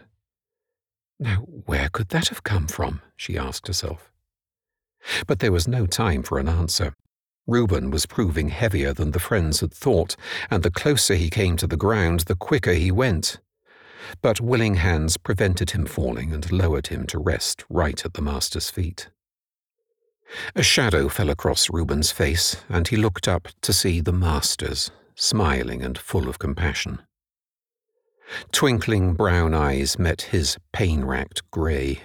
Now, 1.20 1.38
where 1.42 1.90
could 1.90 2.10
that 2.10 2.30
have 2.30 2.44
come 2.44 2.68
from? 2.68 3.02
she 3.16 3.38
asked 3.38 3.68
herself. 3.68 4.09
But 5.28 5.40
there 5.40 5.52
was 5.52 5.68
no 5.68 5.86
time 5.86 6.24
for 6.24 6.40
an 6.40 6.48
answer. 6.48 6.96
Reuben 7.48 7.90
was 7.90 8.06
proving 8.06 8.50
heavier 8.50 8.94
than 8.94 9.12
the 9.12 9.20
friends 9.20 9.62
had 9.62 9.74
thought, 9.74 10.16
and 10.52 10.62
the 10.62 10.72
closer 10.72 11.16
he 11.16 11.30
came 11.30 11.58
to 11.58 11.68
the 11.68 11.78
ground, 11.78 12.22
the 12.22 12.36
quicker 12.36 12.74
he 12.74 12.92
went. 12.92 13.40
But 14.22 14.40
willing 14.42 14.76
hands 14.76 15.18
prevented 15.18 15.72
him 15.72 15.86
falling 15.86 16.32
and 16.32 16.52
lowered 16.52 16.88
him 16.88 17.06
to 17.08 17.20
rest 17.20 17.66
right 17.70 18.04
at 18.06 18.14
the 18.14 18.22
master's 18.22 18.70
feet. 18.70 19.10
A 20.56 20.62
shadow 20.62 21.10
fell 21.10 21.30
across 21.30 21.70
Reuben's 21.70 22.12
face, 22.12 22.58
and 22.70 22.88
he 22.88 22.98
looked 22.98 23.28
up 23.28 23.48
to 23.62 23.74
see 23.74 24.00
the 24.00 24.14
master's, 24.14 24.92
smiling 25.16 25.82
and 25.82 25.98
full 25.98 26.30
of 26.30 26.38
compassion. 26.38 27.02
Twinkling 28.52 29.16
brown 29.16 29.56
eyes 29.56 29.98
met 29.98 30.22
his 30.24 30.58
pain 30.72 31.04
racked 31.04 31.50
grey. 31.50 32.02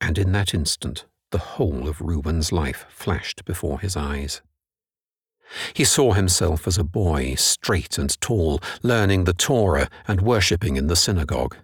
And 0.00 0.16
in 0.16 0.32
that 0.32 0.54
instant, 0.54 1.04
the 1.34 1.56
whole 1.58 1.88
of 1.88 2.00
Reuben's 2.00 2.52
life 2.52 2.86
flashed 2.88 3.44
before 3.44 3.80
his 3.80 3.96
eyes. 3.96 4.40
He 5.72 5.82
saw 5.82 6.12
himself 6.12 6.68
as 6.68 6.78
a 6.78 6.84
boy, 6.84 7.34
straight 7.34 7.98
and 7.98 8.20
tall, 8.20 8.60
learning 8.84 9.24
the 9.24 9.32
Torah 9.32 9.88
and 10.06 10.20
worshipping 10.20 10.76
in 10.76 10.86
the 10.86 10.94
synagogue. 10.94 11.56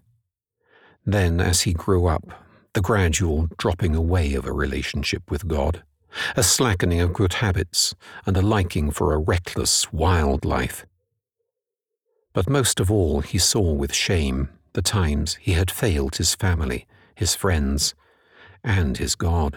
Then, 1.07 1.41
as 1.41 1.61
he 1.61 1.73
grew 1.73 2.09
up, 2.09 2.25
the 2.73 2.81
gradual 2.81 3.49
dropping 3.59 3.95
away 3.95 4.35
of 4.35 4.45
a 4.45 4.53
relationship 4.53 5.31
with 5.31 5.47
God, 5.47 5.85
a 6.35 6.43
slackening 6.43 7.01
of 7.01 7.13
good 7.13 7.35
habits, 7.35 7.95
and 8.27 8.37
a 8.37 8.43
liking 8.43 8.91
for 8.91 9.15
a 9.15 9.19
reckless, 9.19 9.93
wild 9.93 10.45
life. 10.45 10.85
But 12.33 12.51
most 12.51 12.81
of 12.81 12.91
all, 12.91 13.21
he 13.21 13.39
saw 13.39 13.73
with 13.73 13.95
shame 13.95 14.49
the 14.73 14.83
times 14.83 15.37
he 15.37 15.53
had 15.53 15.71
failed 15.71 16.17
his 16.17 16.35
family, 16.35 16.89
his 17.15 17.37
friends, 17.37 17.95
and 18.65 18.99
his 18.99 19.15
God. 19.15 19.57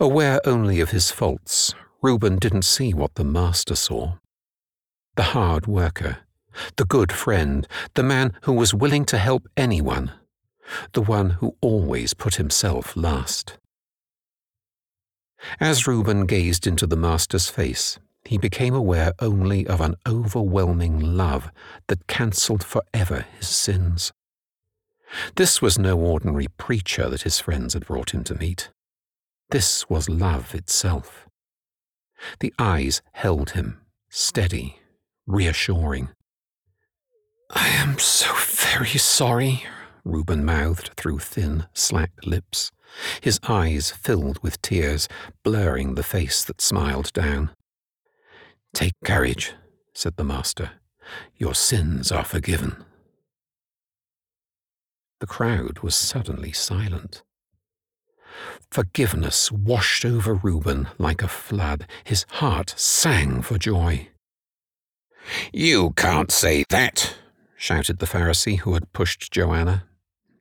Aware 0.00 0.40
only 0.46 0.80
of 0.80 0.90
his 0.90 1.10
faults, 1.10 1.74
Reuben 2.02 2.38
didn't 2.38 2.62
see 2.62 2.94
what 2.94 3.14
the 3.14 3.24
master 3.24 3.74
saw. 3.74 4.14
The 5.16 5.34
hard 5.34 5.66
worker, 5.66 6.18
the 6.76 6.84
good 6.84 7.12
friend, 7.12 7.66
the 7.94 8.02
man 8.02 8.32
who 8.42 8.52
was 8.52 8.74
willing 8.74 9.04
to 9.06 9.18
help 9.18 9.48
anyone, 9.56 10.12
the 10.92 11.02
one 11.02 11.30
who 11.30 11.56
always 11.60 12.14
put 12.14 12.36
himself 12.36 12.96
last. 12.96 13.58
As 15.60 15.86
Reuben 15.86 16.26
gazed 16.26 16.66
into 16.66 16.86
the 16.86 16.96
master's 16.96 17.48
face, 17.48 17.98
he 18.24 18.38
became 18.38 18.74
aware 18.74 19.12
only 19.20 19.66
of 19.66 19.80
an 19.80 19.94
overwhelming 20.06 20.98
love 20.98 21.50
that 21.88 22.06
cancelled 22.06 22.64
forever 22.64 23.26
his 23.38 23.48
sins. 23.48 24.12
This 25.36 25.62
was 25.62 25.78
no 25.78 25.98
ordinary 25.98 26.48
preacher 26.56 27.08
that 27.08 27.22
his 27.22 27.40
friends 27.40 27.74
had 27.74 27.86
brought 27.86 28.12
him 28.12 28.24
to 28.24 28.34
meet. 28.34 28.70
This 29.50 29.88
was 29.88 30.08
love 30.08 30.54
itself. 30.54 31.26
The 32.40 32.52
eyes 32.58 33.02
held 33.12 33.50
him, 33.50 33.80
steady, 34.08 34.80
reassuring. 35.26 36.08
I 37.50 37.68
am 37.68 37.98
so 37.98 38.32
very 38.34 38.98
sorry, 38.98 39.64
Reuben 40.04 40.44
mouthed 40.44 40.90
through 40.96 41.20
thin, 41.20 41.66
slack 41.74 42.12
lips. 42.24 42.72
His 43.20 43.38
eyes 43.48 43.90
filled 43.90 44.42
with 44.42 44.62
tears, 44.62 45.08
blurring 45.44 45.94
the 45.94 46.02
face 46.02 46.44
that 46.44 46.60
smiled 46.60 47.12
down. 47.12 47.50
Take 48.74 48.94
courage, 49.04 49.54
said 49.94 50.16
the 50.16 50.24
master. 50.24 50.72
Your 51.36 51.54
sins 51.54 52.10
are 52.10 52.24
forgiven. 52.24 52.84
The 55.20 55.26
crowd 55.26 55.78
was 55.80 55.94
suddenly 55.94 56.52
silent. 56.52 57.22
Forgiveness 58.70 59.50
washed 59.50 60.04
over 60.04 60.34
Reuben 60.34 60.88
like 60.98 61.22
a 61.22 61.28
flood. 61.28 61.86
His 62.04 62.26
heart 62.30 62.74
sang 62.76 63.40
for 63.40 63.58
joy. 63.58 64.08
You 65.52 65.90
can't 65.96 66.30
say 66.30 66.64
that, 66.68 67.16
shouted 67.56 67.98
the 67.98 68.06
Pharisee 68.06 68.60
who 68.60 68.74
had 68.74 68.92
pushed 68.92 69.32
Joanna. 69.32 69.84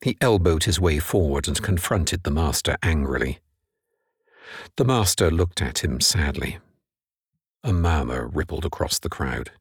He 0.02 0.18
elbowed 0.20 0.66
his 0.66 0.80
way 0.80 1.00
forward 1.00 1.48
and 1.48 1.62
confronted 1.62 2.24
the 2.24 2.32
master 2.32 2.78
angrily. 2.84 3.40
The 4.76 4.86
master 4.86 5.32
looked 5.32 5.62
at 5.62 5.84
him 5.84 6.02
sadly. 6.02 6.60
A 7.64 7.74
murmur 7.74 8.28
rippled 8.28 8.66
across 8.66 9.00
the 9.00 9.10
crowd. 9.10 9.52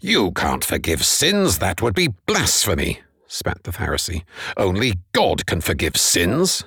You 0.00 0.32
can't 0.32 0.64
forgive 0.64 1.04
sins, 1.04 1.58
that 1.58 1.80
would 1.80 1.94
be 1.94 2.08
blasphemy, 2.26 3.00
spat 3.30 3.62
the 3.62 3.70
Pharisee. 3.70 4.24
Only 4.56 4.94
God 5.12 5.46
can 5.46 5.60
forgive 5.60 5.96
sins. 5.96 6.64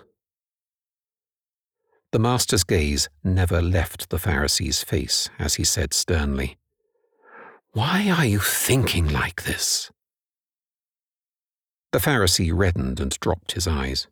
The 2.12 2.19
master's 2.19 2.63
gaze 2.63 3.10
never 3.23 3.62
left 3.62 4.10
the 4.10 4.17
Pharisee's 4.17 4.84
face 4.84 5.30
as 5.38 5.56
he 5.56 5.63
said 5.63 5.93
sternly, 5.93 6.58
Why 7.73 8.10
are 8.10 8.26
you 8.26 8.39
thinking 8.39 9.10
like 9.10 9.43
this? 9.43 9.91
The 11.91 11.99
Pharisee 11.99 12.52
reddened 12.54 12.99
and 12.99 13.12
dropped 13.19 13.52
his 13.52 13.67
eyes. 13.67 14.08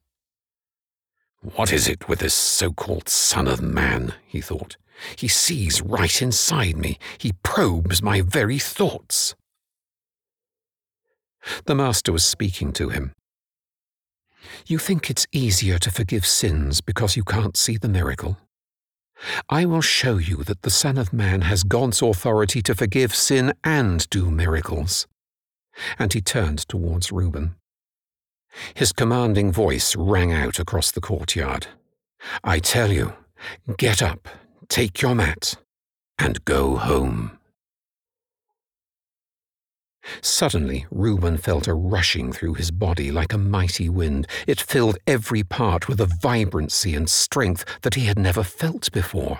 What 1.42 1.72
is 1.72 1.88
it 1.88 2.08
with 2.08 2.20
this 2.20 2.34
so 2.34 2.72
called 2.72 3.08
Son 3.08 3.48
of 3.48 3.62
Man? 3.62 4.14
he 4.28 4.42
thought. 4.42 4.78
He 5.16 5.28
sees 5.28 5.82
right 5.82 6.22
inside 6.22 6.78
me. 6.78 7.00
He 7.18 7.34
probes 7.44 8.04
my 8.04 8.22
very 8.22 8.60
thoughts. 8.60 9.36
The 11.66 11.76
Master 11.76 12.12
was 12.12 12.24
speaking 12.24 12.72
to 12.74 12.90
him, 12.90 13.14
you 14.68 14.78
think 14.78 15.10
it's 15.10 15.28
easier 15.32 15.78
to 15.80 15.92
forgive 15.92 16.26
sins 16.26 16.82
because 16.82 17.16
you 17.16 17.24
can't 17.24 17.58
see 17.58 17.78
the 17.78 17.90
miracle? 17.90 18.38
I 19.50 19.66
will 19.66 19.82
show 19.82 20.18
you 20.18 20.38
that 20.46 20.64
the 20.64 20.70
Son 20.70 20.98
of 20.98 21.14
Man 21.14 21.42
has 21.42 21.64
God's 21.64 22.02
authority 22.02 22.62
to 22.64 22.76
forgive 22.76 23.14
sin 23.14 23.54
and 23.64 24.10
do 24.10 24.32
miracles. 24.32 25.08
And 26.00 26.12
he 26.12 26.22
turned 26.22 26.60
towards 26.68 27.12
Reuben. 27.12 27.56
His 28.74 28.92
commanding 28.92 29.52
voice 29.52 29.96
rang 29.96 30.34
out 30.34 30.60
across 30.60 30.92
the 30.92 31.02
courtyard. 31.02 31.68
I 32.44 32.60
tell 32.60 32.92
you, 32.92 33.14
get 33.78 34.02
up, 34.02 34.28
take 34.68 35.02
your 35.02 35.16
mat, 35.16 35.56
and 36.20 36.44
go 36.46 36.76
home. 36.76 37.38
Suddenly, 40.22 40.86
Reuben 40.90 41.38
felt 41.38 41.68
a 41.68 41.74
rushing 41.74 42.32
through 42.32 42.56
his 42.56 42.72
body 42.72 43.12
like 43.12 43.34
a 43.34 43.38
mighty 43.38 43.90
wind. 43.90 44.28
It 44.48 44.60
filled 44.60 44.98
every 45.06 45.44
part 45.44 45.88
with 45.88 46.00
a 46.02 46.06
vibrancy 46.22 46.96
and 46.96 47.10
strength 47.10 47.66
that 47.82 47.96
he 47.96 48.06
had 48.06 48.18
never 48.18 48.44
felt 48.44 48.92
before. 48.92 49.40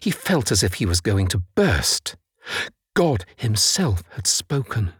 He 0.00 0.10
felt 0.10 0.50
as 0.50 0.62
if 0.62 0.74
he 0.74 0.86
was 0.86 1.00
going 1.00 1.28
to 1.28 1.42
burst. 1.54 2.16
God 2.94 3.24
Himself 3.36 4.02
had 4.10 4.26
spoken. 4.26 4.92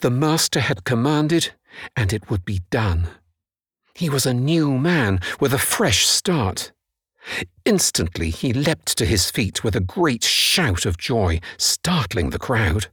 The 0.00 0.10
Master 0.10 0.60
had 0.60 0.84
commanded, 0.84 1.52
and 1.96 2.12
it 2.12 2.28
would 2.28 2.44
be 2.44 2.60
done. 2.70 3.08
He 3.94 4.10
was 4.10 4.26
a 4.26 4.34
new 4.34 4.78
man 4.78 5.20
with 5.40 5.52
a 5.52 5.58
fresh 5.58 6.06
start. 6.06 6.72
Instantly 7.64 8.30
he 8.30 8.52
leapt 8.52 8.96
to 8.98 9.04
his 9.04 9.30
feet 9.30 9.62
with 9.62 9.76
a 9.76 9.80
great 9.80 10.24
shout 10.24 10.86
of 10.86 10.96
joy, 10.96 11.40
startling 11.58 12.30
the 12.30 12.38
crowd. 12.38 12.88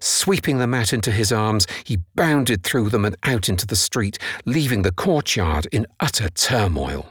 Sweeping 0.00 0.58
the 0.58 0.66
mat 0.66 0.92
into 0.92 1.10
his 1.10 1.32
arms, 1.32 1.66
he 1.84 1.98
bounded 2.14 2.62
through 2.62 2.90
them 2.90 3.04
and 3.04 3.16
out 3.22 3.48
into 3.48 3.66
the 3.66 3.76
street, 3.76 4.18
leaving 4.44 4.82
the 4.82 4.92
courtyard 4.92 5.66
in 5.72 5.86
utter 6.00 6.28
turmoil. 6.30 7.06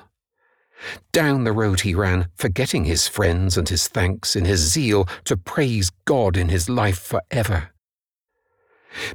Down 1.11 1.43
the 1.43 1.53
road 1.53 1.81
he 1.81 1.95
ran, 1.95 2.27
forgetting 2.35 2.85
his 2.85 3.07
friends 3.07 3.57
and 3.57 3.69
his 3.69 3.87
thanks 3.87 4.35
in 4.35 4.45
his 4.45 4.59
zeal 4.59 5.07
to 5.23 5.37
praise 5.37 5.91
God 6.05 6.37
in 6.37 6.49
his 6.49 6.69
life 6.69 6.99
for 6.99 7.21
ever. 7.31 7.69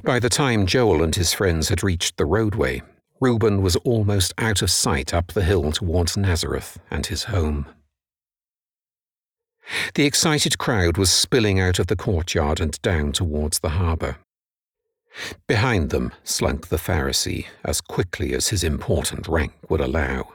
By 0.03 0.19
the 0.19 0.29
time 0.29 0.65
Joel 0.65 1.03
and 1.03 1.15
his 1.15 1.33
friends 1.33 1.69
had 1.69 1.83
reached 1.83 2.17
the 2.17 2.25
roadway, 2.25 2.81
Reuben 3.19 3.61
was 3.61 3.75
almost 3.77 4.33
out 4.37 4.61
of 4.61 4.71
sight 4.71 5.13
up 5.13 5.27
the 5.27 5.43
hill 5.43 5.71
towards 5.71 6.17
Nazareth 6.17 6.79
and 6.89 7.05
his 7.05 7.25
home. 7.25 7.67
The 9.93 10.05
excited 10.05 10.57
crowd 10.57 10.97
was 10.97 11.11
spilling 11.11 11.59
out 11.59 11.79
of 11.79 11.87
the 11.87 11.95
courtyard 11.95 12.59
and 12.59 12.81
down 12.81 13.11
towards 13.11 13.59
the 13.59 13.69
harbour. 13.69 14.17
Behind 15.47 15.89
them 15.89 16.13
slunk 16.23 16.67
the 16.67 16.77
Pharisee 16.77 17.47
as 17.63 17.81
quickly 17.81 18.33
as 18.33 18.49
his 18.49 18.63
important 18.63 19.27
rank 19.27 19.53
would 19.69 19.81
allow, 19.81 20.33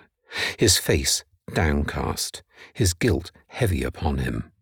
his 0.59 0.77
face 0.77 1.25
downcast, 1.53 2.42
his 2.75 2.92
guilt 2.92 3.31
heavy 3.49 3.83
upon 3.83 4.18
him, 4.18 4.53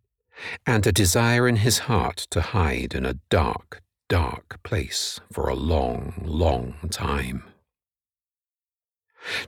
and 0.67 0.87
a 0.87 0.93
desire 0.93 1.49
in 1.49 1.57
his 1.57 1.81
heart 1.81 2.27
to 2.31 2.41
hide 2.41 2.95
in 2.95 3.07
a 3.07 3.19
dark, 3.31 3.83
dark 4.09 4.63
place 4.63 5.21
for 5.33 5.49
a 5.49 5.55
long, 5.55 6.23
long 6.25 6.75
time. 6.91 7.45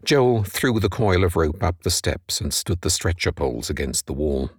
Joel 0.05 0.43
threw 0.43 0.81
the 0.81 0.89
coil 0.89 1.23
of 1.23 1.37
rope 1.37 1.63
up 1.63 1.83
the 1.83 1.91
steps 1.91 2.41
and 2.41 2.53
stood 2.53 2.81
the 2.81 2.91
stretcher 2.91 3.33
poles 3.33 3.69
against 3.69 4.07
the 4.07 4.15
wall. 4.15 4.51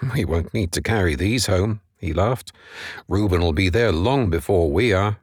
We 0.14 0.24
won't 0.24 0.54
need 0.54 0.72
to 0.72 0.82
carry 0.82 1.14
these 1.14 1.46
home, 1.46 1.80
he 1.96 2.12
laughed. 2.12 2.52
Reuben'll 3.08 3.52
be 3.52 3.68
there 3.68 3.92
long 3.92 4.30
before 4.30 4.70
we 4.70 4.92
are. 4.92 5.18